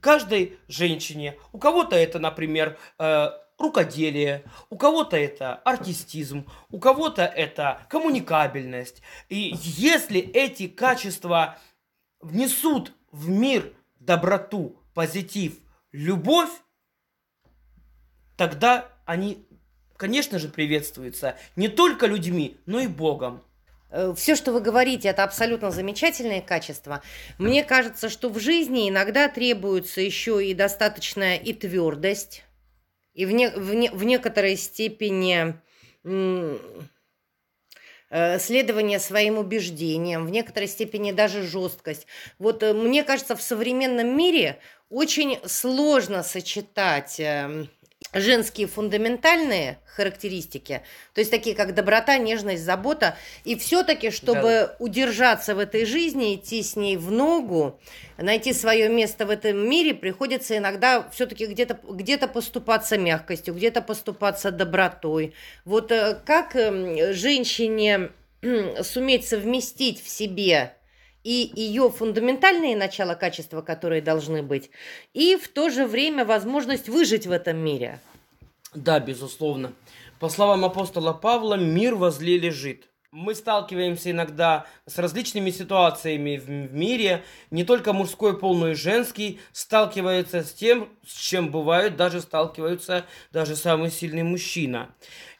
каждой 0.00 0.58
женщине. 0.68 1.36
У 1.52 1.58
кого-то 1.58 1.96
это, 1.96 2.18
например, 2.18 2.78
э, 2.98 3.30
рукоделие, 3.60 4.44
у 4.70 4.76
кого-то 4.76 5.16
это 5.16 5.54
артистизм, 5.54 6.46
у 6.70 6.78
кого-то 6.78 7.22
это 7.22 7.86
коммуникабельность. 7.88 9.02
И 9.28 9.52
если 9.54 10.20
эти 10.20 10.66
качества 10.66 11.58
внесут 12.20 12.92
в 13.12 13.28
мир 13.28 13.72
доброту, 13.98 14.76
позитив, 14.94 15.58
любовь, 15.92 16.50
тогда 18.36 18.88
они, 19.04 19.46
конечно 19.96 20.38
же, 20.38 20.48
приветствуются 20.48 21.36
не 21.56 21.68
только 21.68 22.06
людьми, 22.06 22.58
но 22.66 22.80
и 22.80 22.86
Богом. 22.86 23.42
Э, 23.90 24.14
Все, 24.16 24.36
что 24.36 24.52
вы 24.52 24.60
говорите, 24.60 25.08
это 25.08 25.24
абсолютно 25.24 25.70
замечательные 25.70 26.40
качества. 26.40 27.02
Мне 27.38 27.64
кажется, 27.64 28.08
что 28.08 28.28
в 28.28 28.38
жизни 28.38 28.88
иногда 28.88 29.28
требуется 29.28 30.00
еще 30.00 30.44
и 30.44 30.54
достаточная 30.54 31.36
и 31.36 31.52
твердость, 31.52 32.44
и 33.14 33.26
в, 33.26 33.32
не, 33.32 33.48
в, 33.48 33.74
не, 33.74 33.90
в 33.90 34.04
некоторой 34.04 34.56
степени 34.56 35.54
э, 38.10 38.38
следование 38.38 38.98
своим 38.98 39.38
убеждениям, 39.38 40.26
в 40.26 40.30
некоторой 40.30 40.68
степени 40.68 41.12
даже 41.12 41.42
жесткость. 41.42 42.06
Вот 42.38 42.62
э, 42.62 42.72
мне 42.72 43.04
кажется, 43.04 43.36
в 43.36 43.42
современном 43.42 44.16
мире 44.16 44.58
очень 44.88 45.38
сложно 45.46 46.22
сочетать 46.22 47.20
эм, 47.20 47.68
женские 48.12 48.66
фундаментальные 48.66 49.78
характеристики, 49.84 50.82
то 51.14 51.20
есть 51.20 51.30
такие 51.30 51.54
как 51.54 51.74
доброта, 51.74 52.18
нежность, 52.18 52.64
забота, 52.64 53.16
и 53.44 53.56
все-таки, 53.56 54.10
чтобы 54.10 54.42
да. 54.42 54.76
удержаться 54.78 55.54
в 55.54 55.58
этой 55.58 55.84
жизни, 55.84 56.34
идти 56.34 56.62
с 56.62 56.74
ней 56.74 56.96
в 56.96 57.12
ногу, 57.12 57.78
найти 58.18 58.52
свое 58.52 58.88
место 58.88 59.26
в 59.26 59.30
этом 59.30 59.68
мире, 59.68 59.94
приходится 59.94 60.56
иногда 60.56 61.08
все-таки 61.10 61.46
где-то 61.46 61.78
где 61.88 62.18
поступаться 62.18 62.98
мягкостью, 62.98 63.54
где-то 63.54 63.80
поступаться 63.80 64.50
добротой. 64.50 65.34
Вот 65.64 65.92
э, 65.92 66.18
как 66.24 66.56
эм, 66.56 67.12
женщине 67.14 68.10
суметь 68.82 69.28
совместить 69.28 70.02
в 70.02 70.08
себе 70.08 70.74
и 71.24 71.50
ее 71.54 71.90
фундаментальные 71.90 72.76
начала 72.76 73.14
качества, 73.14 73.62
которые 73.62 74.02
должны 74.02 74.42
быть, 74.42 74.70
и 75.12 75.36
в 75.36 75.48
то 75.48 75.70
же 75.70 75.86
время 75.86 76.24
возможность 76.24 76.88
выжить 76.88 77.26
в 77.26 77.32
этом 77.32 77.58
мире. 77.58 78.00
Да, 78.74 79.00
безусловно. 79.00 79.72
По 80.20 80.28
словам 80.28 80.64
апостола 80.64 81.12
Павла, 81.12 81.54
мир 81.54 81.94
возле 81.94 82.38
лежит. 82.38 82.90
Мы 83.10 83.34
сталкиваемся 83.34 84.12
иногда 84.12 84.66
с 84.86 84.96
различными 84.96 85.50
ситуациями 85.50 86.36
в, 86.36 86.48
мире. 86.48 87.24
Не 87.50 87.64
только 87.64 87.92
мужской 87.92 88.38
пол, 88.38 88.54
но 88.54 88.68
и 88.70 88.74
женский 88.74 89.40
сталкивается 89.50 90.44
с 90.44 90.52
тем, 90.52 90.88
с 91.04 91.12
чем 91.12 91.50
бывают, 91.50 91.96
даже 91.96 92.20
сталкиваются 92.20 93.04
даже 93.32 93.56
самый 93.56 93.90
сильный 93.90 94.22
мужчина. 94.22 94.94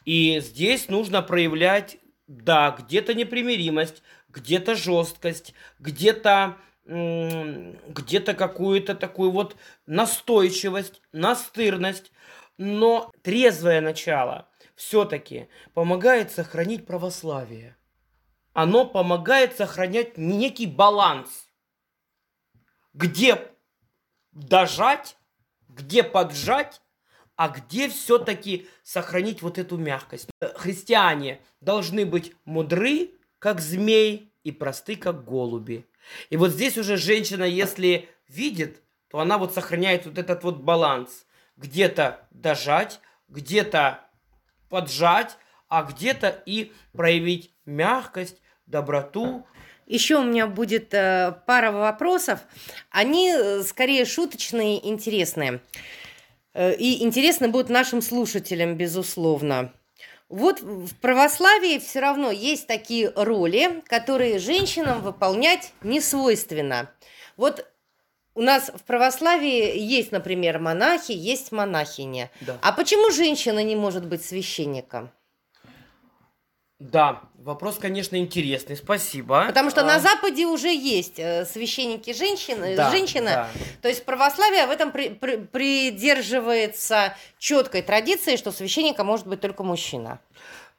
И 0.04 0.40
здесь 0.40 0.88
нужно 0.88 1.22
проявлять, 1.22 1.98
да, 2.26 2.76
где-то 2.76 3.14
непримиримость, 3.14 4.02
где-то 4.32 4.74
жесткость, 4.74 5.54
где-то 5.78 6.56
где-то 6.84 8.34
какую-то 8.34 8.94
такую 8.96 9.30
вот 9.30 9.54
настойчивость, 9.86 11.02
настырность, 11.12 12.10
но 12.56 13.12
трезвое 13.22 13.80
начало 13.80 14.48
все-таки 14.74 15.48
помогает 15.72 16.32
сохранить 16.32 16.86
православие. 16.86 17.76
Оно 18.54 18.86
помогает 18.86 19.56
сохранять 19.56 20.16
некий 20.16 20.66
баланс, 20.66 21.48
где 22.92 23.52
дожать, 24.32 25.16
где 25.68 26.02
поджать, 26.02 26.80
а 27.36 27.50
где 27.50 27.88
все-таки 27.88 28.66
сохранить 28.82 29.42
вот 29.42 29.58
эту 29.58 29.76
мягкость. 29.76 30.28
Христиане 30.56 31.40
должны 31.60 32.04
быть 32.04 32.34
мудры, 32.44 33.12
как 33.40 33.60
змей, 33.60 34.30
и 34.44 34.52
просты, 34.52 34.96
как 34.96 35.24
голуби. 35.24 35.86
И 36.30 36.36
вот 36.36 36.50
здесь 36.50 36.78
уже 36.78 36.96
женщина, 36.96 37.44
если 37.44 38.08
видит, 38.28 38.82
то 39.10 39.18
она 39.18 39.38
вот 39.38 39.52
сохраняет 39.52 40.06
вот 40.06 40.18
этот 40.18 40.44
вот 40.44 40.58
баланс. 40.58 41.26
Где-то 41.56 42.26
дожать, 42.30 43.00
где-то 43.28 44.00
поджать, 44.68 45.36
а 45.68 45.82
где-то 45.82 46.42
и 46.46 46.72
проявить 46.92 47.52
мягкость, 47.66 48.40
доброту. 48.66 49.46
Еще 49.86 50.16
у 50.16 50.24
меня 50.24 50.46
будет 50.46 50.94
э, 50.94 51.36
пара 51.46 51.72
вопросов. 51.72 52.40
Они 52.90 53.30
э, 53.30 53.62
скорее 53.62 54.04
шуточные, 54.04 54.88
интересные. 54.88 55.60
Э, 56.54 56.74
и 56.74 57.02
интересны 57.02 57.48
будут 57.48 57.68
нашим 57.68 58.00
слушателям, 58.00 58.76
безусловно. 58.76 59.72
Вот 60.30 60.60
в 60.60 60.94
православии 61.00 61.80
все 61.80 61.98
равно 61.98 62.30
есть 62.30 62.68
такие 62.68 63.12
роли, 63.16 63.82
которые 63.86 64.38
женщинам 64.38 65.02
выполнять 65.02 65.72
не 65.82 66.00
свойственно. 66.00 66.88
Вот 67.36 67.66
у 68.36 68.42
нас 68.42 68.70
в 68.72 68.84
православии 68.84 69.76
есть, 69.76 70.12
например, 70.12 70.60
монахи, 70.60 71.10
есть 71.10 71.50
монахиня. 71.50 72.30
Да. 72.42 72.58
А 72.62 72.70
почему 72.72 73.10
женщина 73.10 73.62
не 73.64 73.74
может 73.74 74.06
быть 74.06 74.24
священником? 74.24 75.10
Да, 76.80 77.20
вопрос, 77.34 77.78
конечно, 77.78 78.16
интересный. 78.16 78.74
Спасибо. 78.74 79.44
Потому 79.46 79.68
что 79.68 79.82
а... 79.82 79.84
на 79.84 80.00
Западе 80.00 80.46
уже 80.46 80.68
есть 80.74 81.18
э, 81.18 81.44
священники 81.44 82.14
женщины, 82.14 82.74
да, 82.74 82.90
женщина. 82.90 83.30
Да. 83.30 83.48
То 83.82 83.88
есть 83.88 84.06
православие 84.06 84.66
в 84.66 84.70
этом 84.70 84.90
при, 84.90 85.10
при, 85.10 85.36
придерживается 85.36 87.14
четкой 87.38 87.82
традиции, 87.82 88.36
что 88.36 88.50
священником 88.50 89.06
может 89.06 89.26
быть 89.26 89.42
только 89.42 89.62
мужчина. 89.62 90.20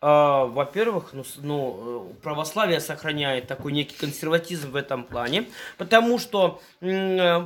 А, 0.02 0.46
во-первых, 0.46 1.14
ну, 1.14 1.24
ну, 1.38 2.10
э, 2.10 2.24
православие 2.24 2.80
сохраняет 2.80 3.46
такой 3.46 3.72
некий 3.72 3.96
консерватизм 3.96 4.72
в 4.72 4.76
этом 4.76 5.04
плане, 5.04 5.50
потому 5.78 6.18
что 6.18 6.64
э, 6.82 7.44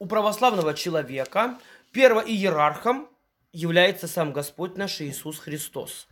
у 0.00 0.06
православного 0.06 0.74
человека 0.74 1.58
первоиерархом 1.92 3.06
является 3.52 4.08
сам 4.08 4.32
Господь 4.32 4.76
наш 4.76 5.00
Иисус 5.00 5.38
Христос. 5.38 6.08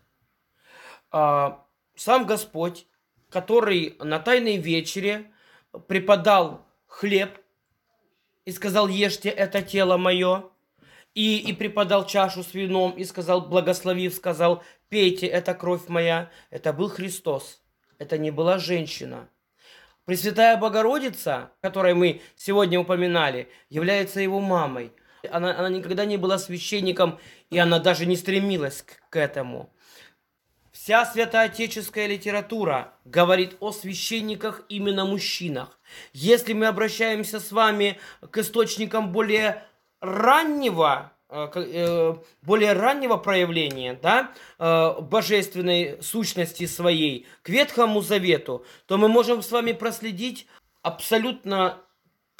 А, 1.10 1.61
сам 1.94 2.26
Господь, 2.26 2.86
который 3.28 3.96
на 3.98 4.18
Тайной 4.18 4.56
вечере 4.56 5.30
преподал 5.88 6.66
хлеб 6.86 7.38
и 8.44 8.52
сказал, 8.52 8.88
ешьте 8.88 9.28
это 9.28 9.62
тело 9.62 9.96
мое, 9.96 10.50
и, 11.14 11.38
и 11.38 11.52
преподал 11.52 12.06
чашу 12.06 12.42
с 12.42 12.54
вином 12.54 12.92
и 12.92 13.04
сказал, 13.04 13.42
благословив, 13.42 14.14
сказал, 14.14 14.62
пейте, 14.88 15.26
это 15.26 15.54
кровь 15.54 15.88
моя. 15.88 16.30
Это 16.50 16.72
был 16.72 16.88
Христос, 16.88 17.60
это 17.98 18.18
не 18.18 18.30
была 18.30 18.58
женщина. 18.58 19.28
Пресвятая 20.04 20.56
Богородица, 20.56 21.52
которой 21.60 21.94
мы 21.94 22.22
сегодня 22.36 22.80
упоминали, 22.80 23.48
является 23.68 24.20
его 24.20 24.40
мамой. 24.40 24.92
Она, 25.30 25.56
она 25.56 25.68
никогда 25.68 26.04
не 26.04 26.16
была 26.16 26.38
священником, 26.38 27.20
и 27.50 27.58
она 27.58 27.78
даже 27.78 28.06
не 28.06 28.16
стремилась 28.16 28.82
к, 28.82 29.08
к 29.10 29.16
этому. 29.16 29.72
Вся 30.72 31.04
святоотеческая 31.04 32.06
литература 32.06 32.94
говорит 33.04 33.56
о 33.60 33.72
священниках 33.72 34.62
именно 34.70 35.04
мужчинах. 35.04 35.78
Если 36.14 36.54
мы 36.54 36.66
обращаемся 36.66 37.40
с 37.40 37.52
вами 37.52 37.98
к 38.30 38.38
источникам 38.38 39.12
более 39.12 39.64
раннего, 40.00 41.12
э, 41.28 41.48
э, 41.54 42.14
более 42.40 42.72
раннего 42.72 43.18
проявления 43.18 43.98
да, 44.02 44.32
э, 44.58 45.00
божественной 45.02 46.02
сущности 46.02 46.64
своей 46.64 47.26
к 47.42 47.50
Ветхому 47.50 48.00
Завету, 48.00 48.64
то 48.86 48.96
мы 48.96 49.08
можем 49.08 49.42
с 49.42 49.50
вами 49.50 49.72
проследить 49.72 50.46
абсолютно 50.80 51.82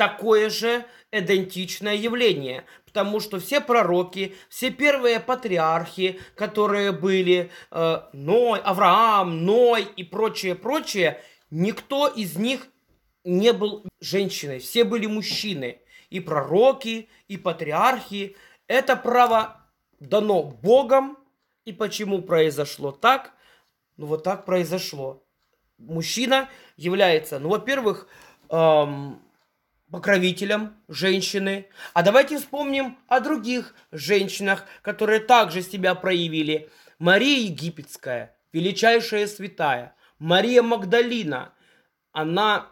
такое 0.02 0.50
же 0.50 0.84
идентичное 1.12 1.94
явление, 1.94 2.64
потому 2.84 3.20
что 3.20 3.38
все 3.38 3.60
пророки, 3.60 4.34
все 4.48 4.70
первые 4.70 5.20
патриархи, 5.20 6.18
которые 6.34 6.90
были, 6.90 7.52
э, 7.70 8.00
Ной, 8.12 8.58
Авраам, 8.58 9.44
Ной 9.44 9.86
и 9.96 10.02
прочее, 10.02 10.56
прочее, 10.56 11.22
никто 11.50 12.08
из 12.08 12.36
них 12.36 12.66
не 13.22 13.52
был 13.52 13.84
женщиной, 14.00 14.58
все 14.58 14.82
были 14.82 15.06
мужчины. 15.06 15.78
И 16.10 16.18
пророки, 16.18 17.08
и 17.28 17.36
патриархи. 17.38 18.36
Это 18.66 18.96
право 18.96 19.62
дано 20.00 20.42
Богом. 20.42 21.16
И 21.64 21.72
почему 21.72 22.20
произошло 22.20 22.90
так? 22.90 23.32
Ну 23.96 24.06
вот 24.06 24.24
так 24.24 24.44
произошло. 24.44 25.22
Мужчина 25.78 26.50
является, 26.76 27.38
ну, 27.38 27.48
во-первых, 27.48 28.08
эм, 28.50 29.22
покровителем 29.92 30.74
женщины. 30.88 31.68
А 31.92 32.02
давайте 32.02 32.38
вспомним 32.38 32.98
о 33.08 33.20
других 33.20 33.74
женщинах, 33.92 34.64
которые 34.80 35.20
также 35.20 35.60
себя 35.62 35.94
проявили. 35.94 36.70
Мария 36.98 37.40
Египетская, 37.40 38.34
величайшая 38.52 39.26
святая. 39.26 39.94
Мария 40.18 40.62
Магдалина, 40.62 41.52
она 42.10 42.68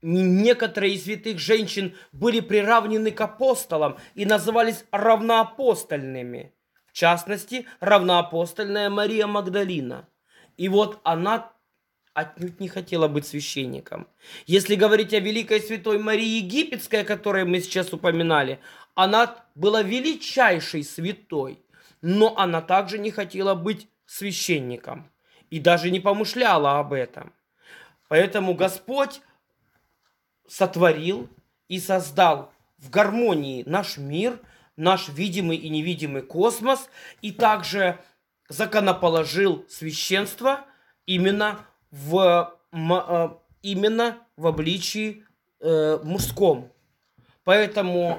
некоторые 0.00 0.94
из 0.94 1.04
святых 1.04 1.38
женщин 1.38 1.94
были 2.12 2.40
приравнены 2.40 3.10
к 3.10 3.20
апостолам 3.20 3.98
и 4.14 4.24
назывались 4.24 4.86
равноапостольными. 4.92 6.54
В 6.86 6.92
частности, 6.92 7.66
равноапостольная 7.80 8.88
Мария 8.88 9.26
Магдалина. 9.26 10.08
И 10.56 10.70
вот 10.70 11.00
она 11.04 11.52
отнюдь 12.16 12.60
не 12.60 12.68
хотела 12.68 13.08
быть 13.08 13.26
священником. 13.26 14.08
Если 14.46 14.74
говорить 14.74 15.12
о 15.12 15.20
великой 15.20 15.60
святой 15.60 15.98
Марии 15.98 16.38
Египетской, 16.38 17.02
о 17.02 17.04
которой 17.04 17.44
мы 17.44 17.60
сейчас 17.60 17.92
упоминали, 17.92 18.58
она 18.94 19.36
была 19.54 19.82
величайшей 19.82 20.82
святой, 20.82 21.62
но 22.00 22.34
она 22.38 22.62
также 22.62 22.98
не 22.98 23.10
хотела 23.10 23.54
быть 23.54 23.88
священником 24.06 25.12
и 25.50 25.60
даже 25.60 25.90
не 25.90 26.00
помышляла 26.00 26.78
об 26.78 26.94
этом. 26.94 27.34
Поэтому 28.08 28.54
Господь 28.54 29.20
сотворил 30.48 31.28
и 31.68 31.78
создал 31.78 32.50
в 32.78 32.88
гармонии 32.88 33.62
наш 33.66 33.98
мир, 33.98 34.40
наш 34.76 35.10
видимый 35.10 35.58
и 35.58 35.68
невидимый 35.68 36.22
космос, 36.22 36.88
и 37.20 37.30
также 37.30 37.98
законоположил 38.48 39.66
священство 39.68 40.64
именно 41.04 41.66
в, 41.90 42.58
э, 42.72 43.28
именно 43.62 44.18
в 44.36 44.46
обличии 44.46 45.24
э, 45.60 45.98
мужском. 46.02 46.72
Поэтому 47.44 48.18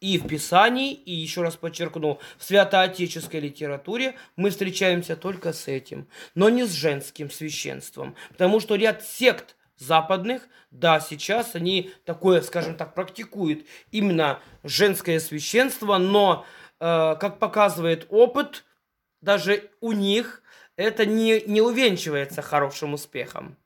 и 0.00 0.18
в 0.18 0.26
Писании, 0.28 0.92
и 0.92 1.12
еще 1.12 1.42
раз 1.42 1.56
подчеркну, 1.56 2.18
в 2.38 2.44
святоотеческой 2.44 3.40
литературе 3.40 4.14
мы 4.36 4.50
встречаемся 4.50 5.16
только 5.16 5.52
с 5.52 5.68
этим, 5.68 6.06
но 6.34 6.50
не 6.50 6.64
с 6.64 6.72
женским 6.72 7.30
священством. 7.30 8.14
Потому 8.30 8.60
что 8.60 8.76
ряд 8.76 9.02
сект 9.02 9.56
западных, 9.78 10.48
да, 10.70 11.00
сейчас 11.00 11.54
они 11.54 11.92
такое, 12.04 12.42
скажем 12.42 12.76
так, 12.76 12.94
практикуют 12.94 13.66
именно 13.90 14.40
женское 14.64 15.18
священство, 15.18 15.98
но, 15.98 16.44
э, 16.78 17.16
как 17.18 17.38
показывает 17.38 18.06
опыт, 18.10 18.64
даже 19.22 19.70
у 19.80 19.92
них 19.92 20.42
это 20.76 21.06
не, 21.06 21.42
не 21.46 21.60
увенчивается 21.60 22.42
хорошим 22.42 22.94
успехом. 22.94 23.56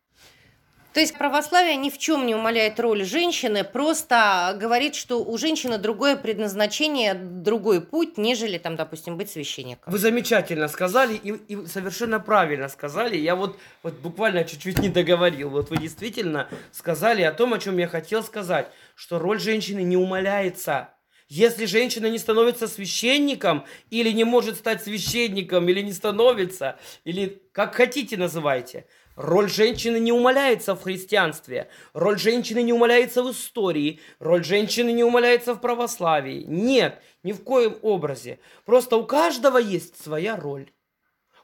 То 0.93 0.99
есть 0.99 1.17
православие 1.17 1.77
ни 1.77 1.89
в 1.89 1.99
чем 1.99 2.27
не 2.27 2.35
умаляет 2.35 2.81
роль 2.81 3.05
женщины, 3.05 3.63
просто 3.63 4.57
говорит, 4.61 4.97
что 4.97 5.23
у 5.23 5.39
женщины 5.39 5.79
другое 5.79 6.17
предназначение, 6.17 7.15
другой 7.15 7.81
путь, 7.81 8.19
нежели 8.19 8.59
там, 8.59 8.75
допустим, 8.75 9.17
быть 9.17 9.31
священником. 9.31 9.93
Вы 9.93 9.99
замечательно 9.99 10.67
сказали 10.67 11.15
и, 11.15 11.31
и 11.31 11.67
совершенно 11.67 12.19
правильно 12.19 12.69
сказали. 12.69 13.17
Я 13.17 13.37
вот, 13.37 13.57
вот 13.85 13.95
буквально 14.01 14.43
чуть-чуть 14.43 14.81
не 14.81 14.89
договорил. 14.89 15.51
Вот 15.51 15.71
вы 15.71 15.77
действительно 15.77 16.49
сказали 16.73 17.23
о 17.23 17.33
том, 17.33 17.55
о 17.55 17.61
чем 17.61 17.79
я 17.79 17.87
хотел 17.87 18.25
сказать, 18.25 18.67
что 18.97 19.21
роль 19.21 19.39
женщины 19.39 19.85
не 19.85 19.97
умаляется. 19.97 20.89
Если 21.31 21.65
женщина 21.65 22.11
не 22.11 22.19
становится 22.19 22.69
священником, 22.69 23.65
или 23.89 24.11
не 24.11 24.25
может 24.25 24.57
стать 24.57 24.83
священником, 24.85 25.67
или 25.69 25.81
не 25.81 25.93
становится, 25.93 26.79
или 27.05 27.41
как 27.53 27.75
хотите 27.75 28.19
называйте– 28.19 28.87
Роль 29.21 29.51
женщины 29.51 29.99
не 29.99 30.13
умаляется 30.13 30.75
в 30.75 30.83
христианстве, 30.83 31.69
роль 31.93 32.19
женщины 32.19 32.63
не 32.63 32.73
умаляется 32.73 33.23
в 33.23 33.31
истории, 33.31 34.01
роль 34.19 34.43
женщины 34.45 34.93
не 34.93 35.05
умаляется 35.05 35.53
в 35.53 35.61
православии. 35.61 36.45
Нет, 36.49 37.03
ни 37.23 37.33
в 37.33 37.43
коем 37.43 37.77
образе. 37.83 38.39
Просто 38.65 38.97
у 38.97 39.05
каждого 39.05 39.59
есть 39.59 40.03
своя 40.03 40.37
роль. 40.37 40.71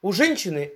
У 0.01 0.13
женщины 0.13 0.73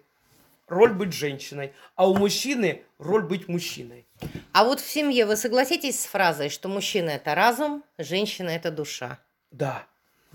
роль 0.67 0.93
быть 0.93 1.15
женщиной, 1.15 1.73
а 1.95 2.07
у 2.07 2.15
мужчины 2.15 2.83
роль 2.99 3.23
быть 3.23 3.49
мужчиной. 3.49 4.07
А 4.53 4.65
вот 4.65 4.81
в 4.81 4.91
семье 4.91 5.27
вы 5.27 5.37
согласитесь 5.37 6.01
с 6.01 6.07
фразой, 6.07 6.49
что 6.49 6.69
мужчина 6.69 7.11
это 7.11 7.35
разум, 7.35 7.85
женщина 7.99 8.51
это 8.51 8.71
душа? 8.71 9.19
Да, 9.51 9.87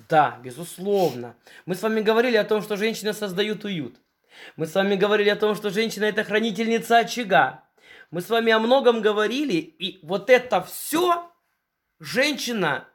да, 0.10 0.40
безусловно. 0.44 1.36
Мы 1.66 1.76
с 1.76 1.82
вами 1.82 2.02
говорили 2.02 2.38
о 2.38 2.44
том, 2.44 2.62
что 2.62 2.78
женщины 2.78 3.14
создают 3.14 3.64
уют. 3.64 3.98
Мы 4.56 4.68
с 4.68 4.76
вами 4.76 4.96
говорили 4.96 5.30
о 5.30 5.36
том, 5.36 5.56
что 5.56 5.70
женщина 5.70 6.06
это 6.06 6.24
хранительница 6.24 7.00
очага. 7.00 7.64
Мы 8.12 8.22
с 8.22 8.30
вами 8.30 8.52
о 8.52 8.60
многом 8.60 9.02
говорили, 9.02 9.56
и 9.56 10.00
вот 10.06 10.30
это 10.30 10.62
все 10.64 11.30
женщина, 12.00 12.88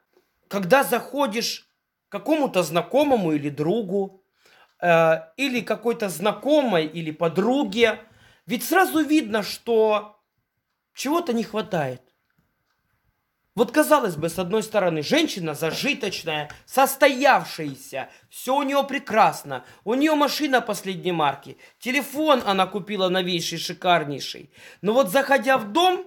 когда 0.47 0.83
заходишь 0.83 1.67
к 2.09 2.11
какому-то 2.11 2.63
знакомому 2.63 3.33
или 3.33 3.49
другу, 3.49 4.23
э, 4.81 5.21
или 5.37 5.61
какой-то 5.61 6.09
знакомой 6.09 6.85
или 6.85 7.11
подруге, 7.11 7.99
ведь 8.45 8.63
сразу 8.63 9.03
видно, 9.03 9.43
что 9.43 10.20
чего-то 10.93 11.33
не 11.33 11.43
хватает. 11.43 12.01
Вот 13.53 13.71
казалось 13.71 14.15
бы, 14.15 14.29
с 14.29 14.39
одной 14.39 14.63
стороны, 14.63 15.03
женщина 15.03 15.53
зажиточная, 15.53 16.49
состоявшаяся, 16.65 18.09
все 18.29 18.55
у 18.55 18.63
нее 18.63 18.81
прекрасно, 18.83 19.65
у 19.83 19.93
нее 19.93 20.15
машина 20.15 20.61
последней 20.61 21.11
марки, 21.11 21.57
телефон 21.79 22.41
она 22.45 22.65
купила 22.65 23.09
новейший, 23.09 23.57
шикарнейший. 23.57 24.51
Но 24.81 24.93
вот 24.93 25.09
заходя 25.09 25.57
в 25.57 25.73
дом, 25.73 26.05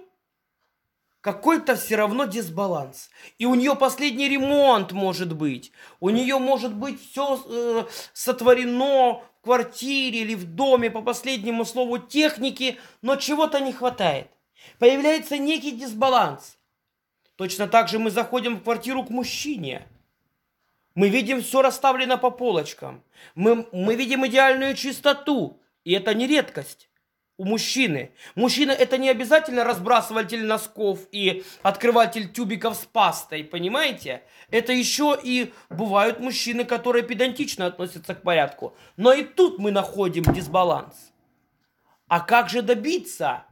какой-то 1.21 1.75
все 1.75 1.95
равно 1.95 2.25
дисбаланс. 2.25 3.09
И 3.39 3.47
у 3.47 3.55
нее 3.55 3.75
последний 3.75 4.29
ремонт 4.29 4.91
может 4.91 5.35
быть. 5.35 5.71
У 5.99 6.11
нее 6.11 6.37
может 6.37 6.75
быть 6.75 7.01
все 7.01 7.41
э, 7.47 7.85
сотворено 8.13 9.23
в 9.41 9.43
квартире 9.43 10.19
или 10.19 10.35
в 10.35 10.45
доме 10.45 10.91
по 10.91 11.01
последнему 11.01 11.65
слову 11.65 11.97
техники, 11.97 12.79
но 13.01 13.15
чего-то 13.15 13.59
не 13.59 13.73
хватает. 13.73 14.27
Появляется 14.79 15.37
некий 15.37 15.71
дисбаланс. 15.71 16.57
Точно 17.35 17.67
так 17.67 17.89
же 17.89 17.99
мы 17.99 18.11
заходим 18.11 18.57
в 18.57 18.63
квартиру 18.63 19.03
к 19.03 19.09
мужчине. 19.09 19.87
Мы 20.93 21.09
видим 21.09 21.41
все 21.41 21.61
расставлено 21.61 22.17
по 22.17 22.31
полочкам. 22.31 23.03
Мы, 23.35 23.67
мы 23.71 23.95
видим 23.95 24.25
идеальную 24.25 24.75
чистоту. 24.75 25.59
И 25.83 25.91
это 25.91 26.13
не 26.13 26.27
редкость 26.27 26.89
у 27.37 27.45
мужчины. 27.45 28.11
Мужчина 28.35 28.71
это 28.71 28.97
не 28.97 29.09
обязательно 29.09 29.63
разбрасыватель 29.63 30.45
носков 30.45 30.99
и 31.11 31.43
открыватель 31.63 32.31
тюбиков 32.31 32.75
с 32.75 32.85
пастой, 32.85 33.43
понимаете? 33.43 34.23
Это 34.49 34.71
еще 34.71 35.19
и 35.21 35.53
бывают 35.69 36.19
мужчины, 36.19 36.63
которые 36.63 37.03
педантично 37.03 37.65
относятся 37.65 38.15
к 38.15 38.21
порядку. 38.21 38.75
Но 38.95 39.11
и 39.11 39.23
тут 39.23 39.59
мы 39.59 39.71
находим 39.71 40.23
дисбаланс. 40.23 41.11
А 42.07 42.21
как 42.21 42.49
же 42.49 42.61
добиться 42.61 43.45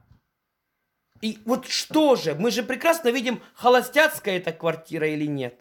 и 1.23 1.39
вот 1.45 1.69
что 1.69 2.17
же, 2.17 2.36
мы 2.36 2.51
же 2.51 2.63
прекрасно 2.63 3.07
видим, 3.07 3.41
холостяцкая 3.55 4.39
эта 4.39 4.51
квартира 4.51 5.07
или 5.07 5.25
нет. 5.25 5.57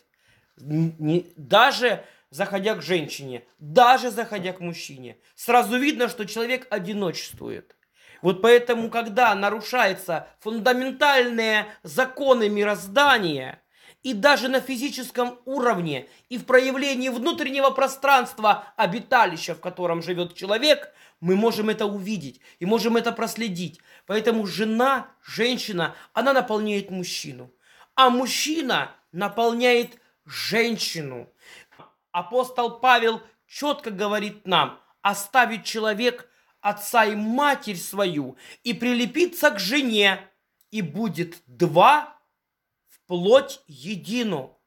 Не, 0.56 1.32
даже 1.36 2.04
заходя 2.30 2.74
к 2.74 2.82
женщине, 2.82 3.44
даже 3.60 4.10
заходя 4.10 4.52
к 4.52 4.58
мужчине, 4.58 5.18
сразу 5.36 5.78
видно, 5.78 6.08
что 6.08 6.26
человек 6.26 6.66
одиночествует. 6.68 7.76
Вот 8.22 8.42
поэтому, 8.42 8.90
когда 8.90 9.32
нарушаются 9.36 10.26
фундаментальные 10.40 11.66
законы 11.84 12.48
мироздания, 12.48 13.62
и 14.02 14.14
даже 14.14 14.48
на 14.48 14.60
физическом 14.60 15.38
уровне, 15.44 16.08
и 16.28 16.38
в 16.38 16.44
проявлении 16.44 17.08
внутреннего 17.08 17.70
пространства 17.70 18.64
обиталища, 18.76 19.54
в 19.54 19.60
котором 19.60 20.02
живет 20.02 20.34
человек, 20.34 20.92
мы 21.22 21.36
можем 21.36 21.70
это 21.70 21.86
увидеть 21.86 22.40
и 22.58 22.66
можем 22.66 22.96
это 22.96 23.12
проследить. 23.12 23.80
Поэтому 24.06 24.44
жена, 24.44 25.08
женщина, 25.22 25.94
она 26.12 26.32
наполняет 26.32 26.90
мужчину. 26.90 27.54
А 27.94 28.10
мужчина 28.10 28.90
наполняет 29.12 30.00
женщину. 30.24 31.32
Апостол 32.10 32.80
Павел 32.80 33.22
четко 33.46 33.92
говорит 33.92 34.48
нам, 34.48 34.80
оставить 35.00 35.64
человек 35.64 36.28
отца 36.60 37.04
и 37.04 37.14
матерь 37.14 37.76
свою 37.76 38.36
и 38.64 38.74
прилепиться 38.74 39.52
к 39.52 39.60
жене, 39.60 40.28
и 40.72 40.82
будет 40.82 41.36
два 41.46 42.18
в 42.88 43.00
плоть 43.06 43.60
едину. 43.68 44.58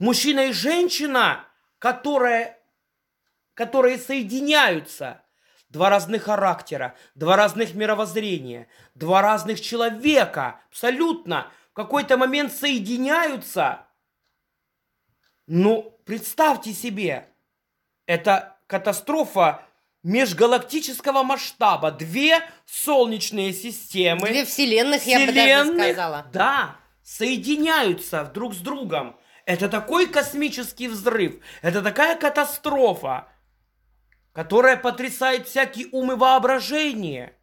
Мужчина 0.00 0.48
и 0.48 0.52
женщина, 0.52 1.46
которые, 1.78 2.58
которые 3.54 3.98
соединяются– 3.98 5.22
два 5.68 5.90
разных 5.90 6.24
характера, 6.24 6.94
два 7.14 7.36
разных 7.36 7.74
мировоззрения, 7.74 8.68
два 8.94 9.22
разных 9.22 9.60
человека 9.60 10.60
абсолютно 10.70 11.50
в 11.70 11.74
какой-то 11.74 12.16
момент 12.16 12.52
соединяются. 12.52 13.86
Ну, 15.46 15.98
представьте 16.04 16.72
себе, 16.72 17.28
это 18.06 18.58
катастрофа 18.66 19.62
межгалактического 20.02 21.22
масштаба. 21.22 21.90
Две 21.90 22.42
солнечные 22.66 23.52
системы. 23.52 24.28
Две 24.28 24.44
вселенных, 24.44 25.06
я 25.06 25.26
бы 25.26 25.32
даже 25.32 25.74
сказала. 25.74 26.26
Да, 26.32 26.76
соединяются 27.02 28.24
друг 28.24 28.54
с 28.54 28.58
другом. 28.58 29.18
Это 29.44 29.68
такой 29.70 30.06
космический 30.06 30.88
взрыв, 30.88 31.36
это 31.62 31.80
такая 31.80 32.16
катастрофа 32.16 33.28
которая 34.32 34.76
потрясает 34.76 35.48
всякий 35.48 35.88
ум 35.92 36.12
и 36.12 36.16
воображение. 36.16 37.34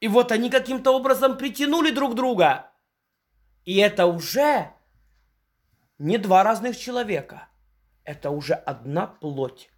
И 0.00 0.08
вот 0.08 0.32
они 0.32 0.48
каким-то 0.48 0.92
образом 0.92 1.36
притянули 1.36 1.90
друг 1.90 2.14
друга. 2.14 2.70
И 3.64 3.76
это 3.76 4.06
уже 4.06 4.72
не 5.98 6.18
два 6.18 6.44
разных 6.44 6.78
человека. 6.78 7.48
Это 8.04 8.30
уже 8.30 8.54
одна 8.54 9.06
плоть. 9.06 9.70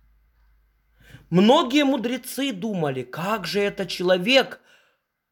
Многие 1.30 1.84
мудрецы 1.84 2.52
думали, 2.52 3.02
как 3.02 3.46
же 3.46 3.60
это 3.60 3.86
человек, 3.86 4.60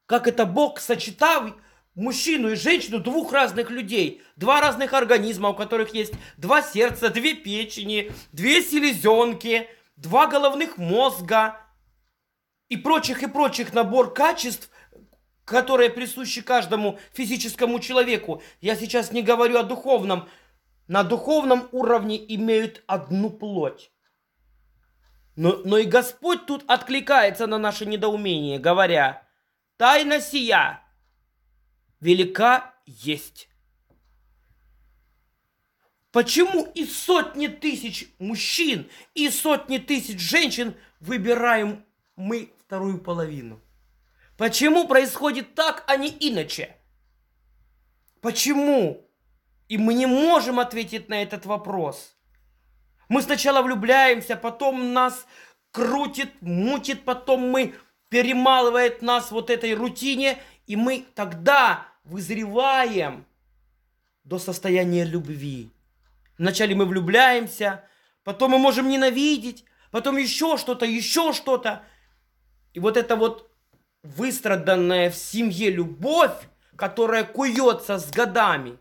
как 0.06 0.26
это 0.26 0.46
Бог 0.46 0.80
сочетал 0.80 1.54
мужчину 1.94 2.50
и 2.50 2.56
женщину, 2.56 2.98
двух 2.98 3.32
разных 3.32 3.70
людей, 3.70 4.22
два 4.36 4.60
разных 4.60 4.94
организма, 4.94 5.50
у 5.50 5.54
которых 5.54 5.94
есть 5.94 6.14
два 6.36 6.62
сердца, 6.62 7.10
две 7.10 7.34
печени, 7.34 8.10
две 8.32 8.62
селезенки– 8.62 9.68
два 10.00 10.26
головных 10.26 10.78
мозга 10.78 11.60
и 12.68 12.76
прочих 12.76 13.22
и 13.22 13.26
прочих 13.26 13.72
набор 13.72 14.12
качеств, 14.12 14.70
которые 15.44 15.90
присущи 15.90 16.42
каждому 16.42 16.98
физическому 17.12 17.80
человеку. 17.80 18.42
Я 18.60 18.76
сейчас 18.76 19.12
не 19.12 19.22
говорю 19.22 19.58
о 19.58 19.62
духовном. 19.62 20.28
На 20.86 21.02
духовном 21.02 21.68
уровне 21.72 22.16
имеют 22.34 22.82
одну 22.86 23.30
плоть. 23.30 23.92
Но, 25.36 25.58
но 25.64 25.78
и 25.78 25.84
Господь 25.84 26.46
тут 26.46 26.64
откликается 26.66 27.46
на 27.46 27.58
наше 27.58 27.86
недоумение, 27.86 28.58
говоря, 28.58 29.28
«Тайна 29.76 30.20
сия 30.20 30.82
велика 32.00 32.74
есть». 32.86 33.48
Почему 36.10 36.64
из 36.74 36.96
сотни 36.96 37.48
тысяч 37.48 38.08
мужчин 38.18 38.88
и 39.14 39.28
сотни 39.28 39.76
тысяч 39.78 40.18
женщин 40.18 40.74
выбираем 41.00 41.84
мы 42.16 42.52
вторую 42.64 42.98
половину? 42.98 43.60
Почему 44.38 44.88
происходит 44.88 45.54
так, 45.54 45.84
а 45.86 45.96
не 45.96 46.08
иначе? 46.08 46.76
Почему? 48.22 49.06
И 49.68 49.76
мы 49.76 49.92
не 49.92 50.06
можем 50.06 50.60
ответить 50.60 51.10
на 51.10 51.22
этот 51.22 51.44
вопрос. 51.44 52.16
Мы 53.08 53.20
сначала 53.20 53.60
влюбляемся, 53.60 54.36
потом 54.36 54.94
нас 54.94 55.26
крутит, 55.72 56.40
мутит, 56.40 57.04
потом 57.04 57.50
мы 57.50 57.74
перемалывает 58.08 59.02
нас 59.02 59.30
вот 59.30 59.50
этой 59.50 59.74
рутине, 59.74 60.38
и 60.66 60.76
мы 60.76 61.04
тогда 61.14 61.86
вызреваем 62.04 63.26
до 64.24 64.38
состояния 64.38 65.04
любви. 65.04 65.70
Вначале 66.38 66.74
мы 66.74 66.86
влюбляемся, 66.86 67.84
потом 68.22 68.52
мы 68.52 68.58
можем 68.58 68.88
ненавидеть, 68.88 69.64
потом 69.90 70.16
еще 70.16 70.56
что-то, 70.56 70.86
еще 70.86 71.32
что-то. 71.32 71.82
И 72.74 72.80
вот 72.80 72.96
это 72.96 73.16
вот 73.16 73.50
выстраданная 74.02 75.10
в 75.10 75.16
семье 75.16 75.70
любовь, 75.70 76.48
которая 76.76 77.24
куется 77.24 77.98
с 77.98 78.10
годами, 78.10 78.78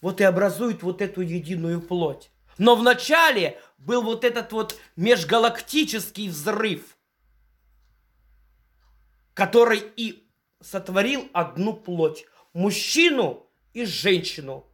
вот 0.00 0.20
и 0.20 0.24
образует 0.24 0.82
вот 0.82 1.02
эту 1.02 1.20
единую 1.20 1.82
плоть. 1.82 2.30
Но 2.58 2.74
вначале 2.76 3.60
был 3.76 4.02
вот 4.02 4.24
этот 4.24 4.52
вот 4.52 4.78
межгалактический 4.96 6.28
взрыв, 6.28 6.96
который 9.34 9.82
и 9.96 10.26
сотворил 10.62 11.28
одну 11.34 11.74
плоть. 11.74 12.24
Мужчину 12.54 13.46
и 13.74 13.84
женщину. 13.84 14.66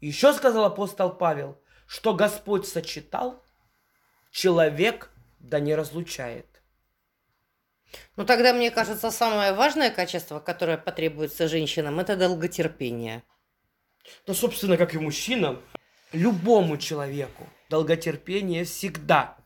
Еще 0.00 0.32
сказал 0.32 0.64
апостол 0.64 1.10
Павел, 1.10 1.60
что 1.86 2.14
Господь 2.14 2.66
сочетал, 2.66 3.42
человек 4.30 5.10
да 5.38 5.60
не 5.60 5.74
разлучает. 5.74 6.46
Ну 8.16 8.24
тогда, 8.24 8.52
мне 8.52 8.70
кажется, 8.70 9.10
самое 9.10 9.52
важное 9.52 9.90
качество, 9.90 10.40
которое 10.40 10.76
потребуется 10.76 11.48
женщинам, 11.48 12.00
это 12.00 12.16
долготерпение. 12.16 13.22
Да, 14.26 14.34
собственно, 14.34 14.76
как 14.76 14.94
и 14.94 14.98
мужчинам, 14.98 15.62
любому 16.12 16.76
человеку 16.76 17.48
долготерпение 17.70 18.64
всегда 18.64 19.36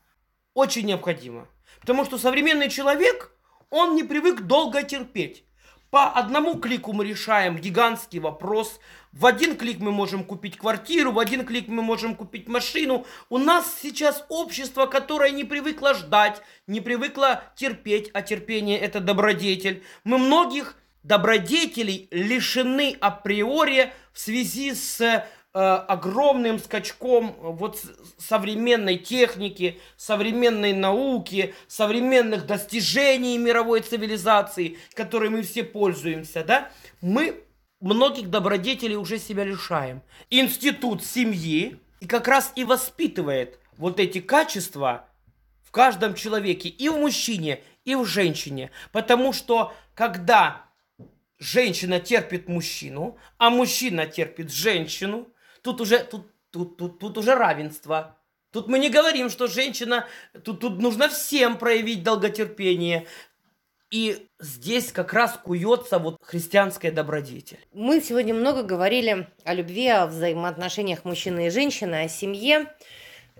очень 0.54 0.86
необходимо. 0.86 1.48
Потому 1.80 2.04
что 2.04 2.18
современный 2.18 2.68
человек, 2.68 3.32
он 3.70 3.94
не 3.94 4.02
привык 4.02 4.42
долго 4.42 4.82
терпеть. 4.82 5.44
По 5.90 6.10
одному 6.10 6.56
клику 6.60 6.92
мы 6.92 7.04
решаем 7.04 7.58
гигантский 7.58 8.20
вопрос. 8.20 8.78
В 9.12 9.26
один 9.26 9.56
клик 9.56 9.80
мы 9.80 9.90
можем 9.90 10.22
купить 10.22 10.56
квартиру, 10.56 11.10
в 11.10 11.18
один 11.18 11.44
клик 11.44 11.66
мы 11.66 11.82
можем 11.82 12.14
купить 12.14 12.48
машину. 12.48 13.06
У 13.28 13.38
нас 13.38 13.76
сейчас 13.82 14.24
общество, 14.28 14.86
которое 14.86 15.32
не 15.32 15.42
привыкло 15.42 15.94
ждать, 15.94 16.42
не 16.68 16.80
привыкло 16.80 17.42
терпеть, 17.56 18.08
а 18.14 18.22
терпение 18.22 18.78
это 18.78 19.00
добродетель. 19.00 19.82
Мы 20.04 20.18
многих 20.18 20.76
добродетелей 21.02 22.06
лишены 22.12 22.96
априори 23.00 23.92
в 24.12 24.20
связи 24.20 24.74
с 24.74 25.26
огромным 25.52 26.58
скачком 26.60 27.34
вот 27.40 27.82
современной 28.18 28.96
техники, 28.98 29.80
современной 29.96 30.72
науки, 30.72 31.54
современных 31.66 32.46
достижений 32.46 33.36
мировой 33.36 33.80
цивилизации, 33.80 34.78
которой 34.94 35.30
мы 35.30 35.42
все 35.42 35.64
пользуемся, 35.64 36.44
да, 36.44 36.70
мы 37.00 37.42
многих 37.80 38.30
добродетелей 38.30 38.96
уже 38.96 39.18
себя 39.18 39.44
лишаем. 39.44 40.02
Институт 40.28 41.04
семьи 41.04 41.78
и 42.00 42.06
как 42.06 42.28
раз 42.28 42.52
и 42.54 42.64
воспитывает 42.64 43.58
вот 43.76 43.98
эти 43.98 44.20
качества 44.20 45.06
в 45.64 45.72
каждом 45.72 46.14
человеке, 46.14 46.68
и 46.68 46.88
в 46.88 46.96
мужчине, 46.96 47.62
и 47.84 47.94
в 47.94 48.04
женщине. 48.04 48.70
Потому 48.92 49.32
что 49.32 49.72
когда 49.94 50.64
женщина 51.38 51.98
терпит 52.00 52.48
мужчину, 52.48 53.16
а 53.38 53.50
мужчина 53.50 54.06
терпит 54.06 54.52
женщину, 54.52 55.26
тут 55.62 55.80
уже, 55.80 55.98
тут, 55.98 56.26
тут, 56.50 56.76
тут, 56.76 56.98
тут 56.98 57.18
уже 57.18 57.34
равенство. 57.34 58.16
Тут 58.52 58.66
мы 58.68 58.78
не 58.78 58.90
говорим, 58.90 59.30
что 59.30 59.46
женщина, 59.46 60.06
тут, 60.44 60.60
тут 60.60 60.80
нужно 60.80 61.08
всем 61.08 61.56
проявить 61.56 62.02
долготерпение. 62.02 63.06
И 63.90 64.28
здесь 64.38 64.92
как 64.92 65.12
раз 65.12 65.38
куется 65.42 65.98
вот 65.98 66.16
христианская 66.22 66.92
добродетель. 66.92 67.58
Мы 67.72 68.00
сегодня 68.00 68.34
много 68.34 68.62
говорили 68.62 69.28
о 69.44 69.54
любви, 69.54 69.88
о 69.88 70.06
взаимоотношениях 70.06 71.04
мужчины 71.04 71.48
и 71.48 71.50
женщины, 71.50 72.04
о 72.04 72.08
семье. 72.08 72.72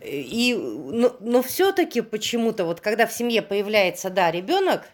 И, 0.02 0.54
но, 0.54 1.16
но 1.20 1.42
все-таки 1.42 2.00
почему-то 2.00 2.64
вот 2.64 2.80
когда 2.80 3.06
в 3.06 3.12
семье 3.12 3.42
появляется, 3.42 4.10
да, 4.10 4.30
ребенок, 4.30 4.88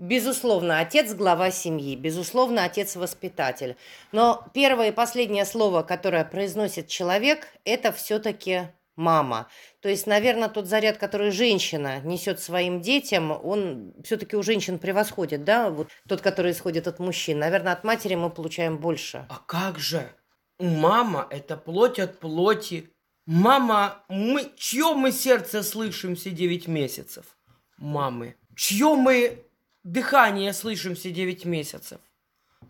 Безусловно, 0.00 0.80
отец– 0.80 1.12
глава 1.14 1.50
семьи, 1.50 1.94
безусловно, 1.94 2.64
отец– 2.64 2.96
воспитатель. 2.96 3.76
Но 4.12 4.46
первое 4.54 4.88
и 4.88 4.92
последнее 4.92 5.44
слово, 5.44 5.82
которое 5.82 6.24
произносит 6.24 6.88
человек, 6.88 7.46
это 7.66 7.92
все-таки 7.92 8.68
мама. 8.96 9.48
То 9.82 9.90
есть, 9.90 10.06
наверное, 10.06 10.48
тот 10.48 10.64
заряд, 10.64 10.96
который 10.96 11.30
женщина 11.30 12.00
несет 12.00 12.40
своим 12.40 12.80
детям, 12.80 13.30
он 13.30 13.92
все-таки 14.02 14.36
у 14.36 14.42
женщин 14.42 14.78
превосходит, 14.78 15.44
да, 15.44 15.68
вот 15.68 15.88
тот, 16.08 16.22
который 16.22 16.52
исходит 16.52 16.88
от 16.88 16.98
мужчин. 16.98 17.38
Наверное, 17.38 17.74
от 17.74 17.84
матери 17.84 18.14
мы 18.14 18.30
получаем 18.30 18.78
больше. 18.78 19.26
А 19.28 19.42
как 19.44 19.78
же? 19.78 20.10
Мама– 20.58 21.26
это 21.30 21.58
плоть 21.58 21.98
от 21.98 22.18
плоти. 22.18 22.88
Мама, 23.26 24.02
мы, 24.08 24.50
чье 24.56 24.94
мы 24.94 25.12
сердце 25.12 25.62
слышим 25.62 26.16
все 26.16 26.30
9 26.30 26.68
месяцев? 26.68 27.36
Мамы. 27.76 28.36
Чье 28.56 28.94
мы 28.94 29.44
дыхание 29.82 30.52
слышим 30.52 30.94
все 30.94 31.10
9 31.10 31.44
месяцев. 31.44 32.00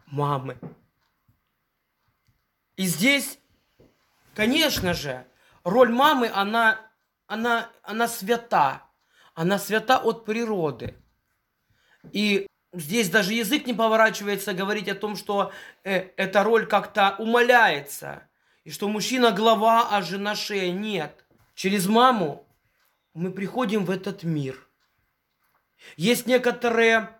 Мамы. 0.07 0.59
И 2.77 2.87
здесь, 2.87 3.38
конечно 4.35 4.94
же, 4.94 5.27
роль 5.64 5.90
мамы, 5.90 6.31
она, 6.35 6.81
она, 7.27 7.70
она 7.83 8.09
свята. 8.09 8.83
Она 9.35 9.59
свята 9.59 9.99
от 9.99 10.25
природы. 10.25 10.96
И 12.12 12.46
здесь 12.73 13.11
даже 13.11 13.35
язык 13.35 13.66
не 13.66 13.75
поворачивается 13.75 14.55
говорить 14.55 14.88
о 14.88 14.94
том, 14.94 15.16
что 15.16 15.53
э, 15.85 16.11
эта 16.16 16.42
роль 16.42 16.66
как-то 16.66 17.14
умаляется. 17.18 18.29
И 18.64 18.70
что 18.70 18.88
мужчина 18.88 19.31
глава, 19.31 19.88
а 19.90 20.03
жена 20.03 20.35
шея. 20.35 20.73
Нет. 20.73 21.25
Через 21.55 21.87
маму 21.87 22.46
мы 23.14 23.31
приходим 23.31 23.85
в 23.85 23.90
этот 23.90 24.23
мир– 24.23 24.66
есть 25.97 26.27
некоторые 26.27 27.11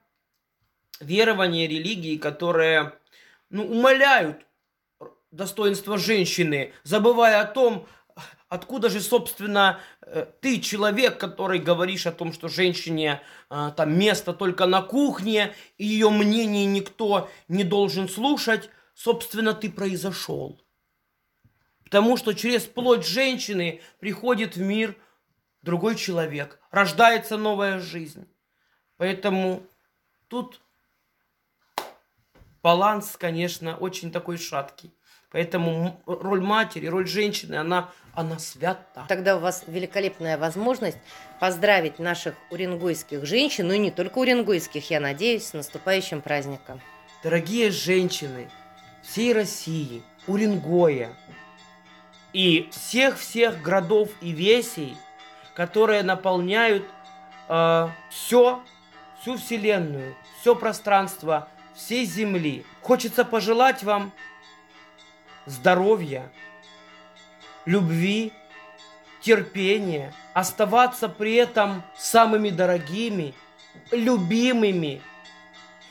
верования 1.01 1.67
религии, 1.67 2.17
которые 2.17 2.95
ну, 3.49 3.65
умаляют 3.65 4.47
достоинство 5.31 5.99
женщины, 5.99 6.73
забывая 6.83 7.41
о 7.41 7.47
том, 7.47 7.87
откуда 8.49 8.91
же, 8.91 9.01
собственно, 9.01 9.81
э, 10.03 10.27
ты, 10.41 10.61
человек, 10.61 11.19
который 11.19 11.59
говоришь 11.59 12.07
о 12.07 12.13
том, 12.13 12.33
что 12.33 12.49
женщине 12.49 13.23
э, 13.49 13.73
там 13.77 13.99
место 13.99 14.33
только 14.33 14.67
на 14.67 14.83
кухне, 14.83 15.55
и 15.79 15.87
ее 15.87 16.11
мнение 16.11 16.67
никто 16.67 17.31
не 17.49 17.65
должен 17.65 18.09
слушать, 18.09 18.71
собственно, 18.95 19.55
ты 19.55 19.71
произошел. 19.71 20.61
Потому 21.85 22.17
что 22.17 22.35
через 22.35 22.65
плоть 22.65 23.07
женщины 23.07 23.81
приходит 23.99 24.57
в 24.57 24.61
мир 24.61 24.97
другой 25.63 25.97
человек, 25.97 26.61
рождается 26.71 27.37
новая 27.37 27.81
жизнь. 27.81 28.27
Поэтому 29.01 29.63
тут 30.29 30.61
баланс, 32.63 33.17
конечно, 33.19 33.75
очень 33.79 34.13
такой 34.13 34.37
шаткий. 34.37 34.93
Поэтому 35.31 36.03
роль 36.05 36.43
матери, 36.43 36.87
роль 36.87 37.07
женщины, 37.07 37.55
она, 37.55 37.89
она 38.13 38.39
свята. 38.39 39.07
Тогда 39.09 39.39
у 39.39 39.41
вас 39.41 39.65
великолепная 39.67 40.37
возможность 40.37 40.99
поздравить 41.41 41.99
наших 41.99 42.35
уренгойских 42.51 43.25
женщин, 43.25 43.69
ну 43.69 43.73
и 43.73 43.79
не 43.79 43.91
только 43.91 44.19
уренгойских, 44.19 44.91
я 44.91 45.01
надеюсь, 45.01 45.47
с 45.47 45.55
наступающим 45.55 46.21
праздником. 46.21 46.83
Дорогие 47.23 47.71
женщины 47.71 48.51
всей 49.03 49.33
России, 49.33 50.03
Уренгоя 50.27 51.17
и 52.35 52.69
всех-всех 52.71 53.63
городов 53.63 54.11
и 54.21 54.33
весей, 54.33 54.95
которые 55.55 56.03
наполняют 56.03 56.85
э, 57.49 57.89
все 58.11 58.63
всю 59.21 59.37
Вселенную, 59.37 60.17
все 60.41 60.55
пространство 60.55 61.49
всей 61.75 62.05
Земли. 62.05 62.65
Хочется 62.83 63.25
пожелать 63.25 63.83
вам 63.83 64.13
здоровья, 65.47 66.31
любви, 67.65 68.33
терпения, 69.21 70.13
оставаться 70.33 71.09
при 71.09 71.35
этом 71.35 71.83
самыми 71.97 72.51
дорогими, 72.51 73.35
любимыми, 73.91 75.03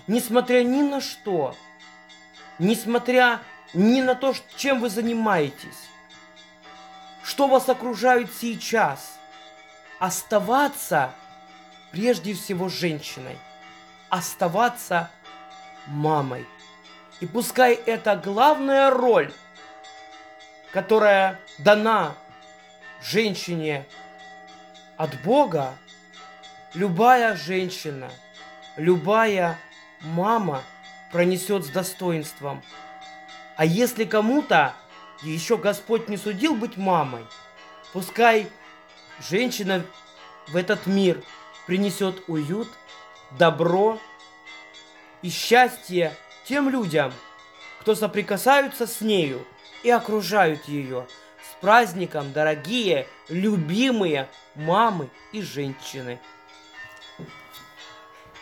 несмотря 0.08 0.64
ни 0.64 0.82
на 0.82 1.00
что, 1.00 1.56
несмотря 2.58 3.42
ни 3.74 4.02
на 4.02 4.16
то, 4.16 4.34
чем 4.58 4.82
вы 4.82 4.90
занимаетесь, 4.90 5.90
что 7.24 7.48
вас 7.48 7.70
окружает 7.70 8.30
сейчас, 8.34 9.20
оставаться– 10.00 11.14
прежде 11.92 12.34
всего 12.34 12.70
женщиной, 12.70 13.38
оставаться 14.10 15.10
мамой. 15.88 16.46
И 17.20 17.26
пускай 17.26 17.74
это 17.74 18.16
главная 18.16 18.90
роль, 18.90 19.32
которая 20.72 21.40
дана 21.58 22.16
женщине 23.02 23.86
от 24.98 25.22
Бога 25.22 25.78
любая 26.74 27.36
женщина, 27.36 28.10
любая 28.78 29.58
мама 30.02 30.64
пронесет 31.12 31.66
с 31.66 31.70
достоинством. 31.70 32.62
А 33.58 33.66
если 33.66 34.06
кому-то 34.06 34.74
еще 35.22 35.58
Господь 35.58 36.08
не 36.08 36.18
судил 36.18 36.56
быть 36.56 36.78
мамой, 36.78 37.26
пускай 37.92 38.48
женщина 39.20 39.84
в 40.48 40.56
этот 40.56 40.86
мир 40.88 41.22
принесет 41.70 42.24
уют, 42.26 42.68
добро 43.38 44.00
и 45.22 45.30
счастье 45.30 46.16
тем 46.44 46.68
людям, 46.68 47.14
кто 47.80 47.94
соприкасаются 47.94 48.88
с 48.88 49.02
нею 49.02 49.46
и 49.84 49.92
окружают 49.92 50.66
ее. 50.66 51.06
С 51.44 51.62
праздником, 51.62 52.34
дорогие, 52.34 53.06
любимые 53.28 54.28
мамы 54.56 55.12
и 55.32 55.44
женщины! 55.44 56.20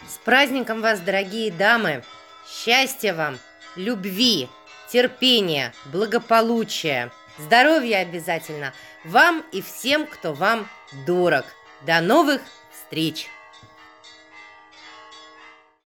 С 0.08 0.18
праздником 0.24 0.80
вас, 0.80 1.02
дорогие 1.02 1.52
дамы! 1.52 2.06
Счастья 2.48 3.14
вам, 3.14 3.40
любви, 3.76 4.48
терпения, 4.90 5.74
благополучия, 5.88 7.12
здоровья 7.38 7.98
обязательно 7.98 8.72
вам 9.04 9.44
и 9.52 9.62
всем, 9.62 10.08
кто 10.08 10.32
вам 10.32 10.66
дорог. 11.06 11.44
До 11.86 12.00
новых 12.00 12.42
встреч! 12.88 13.30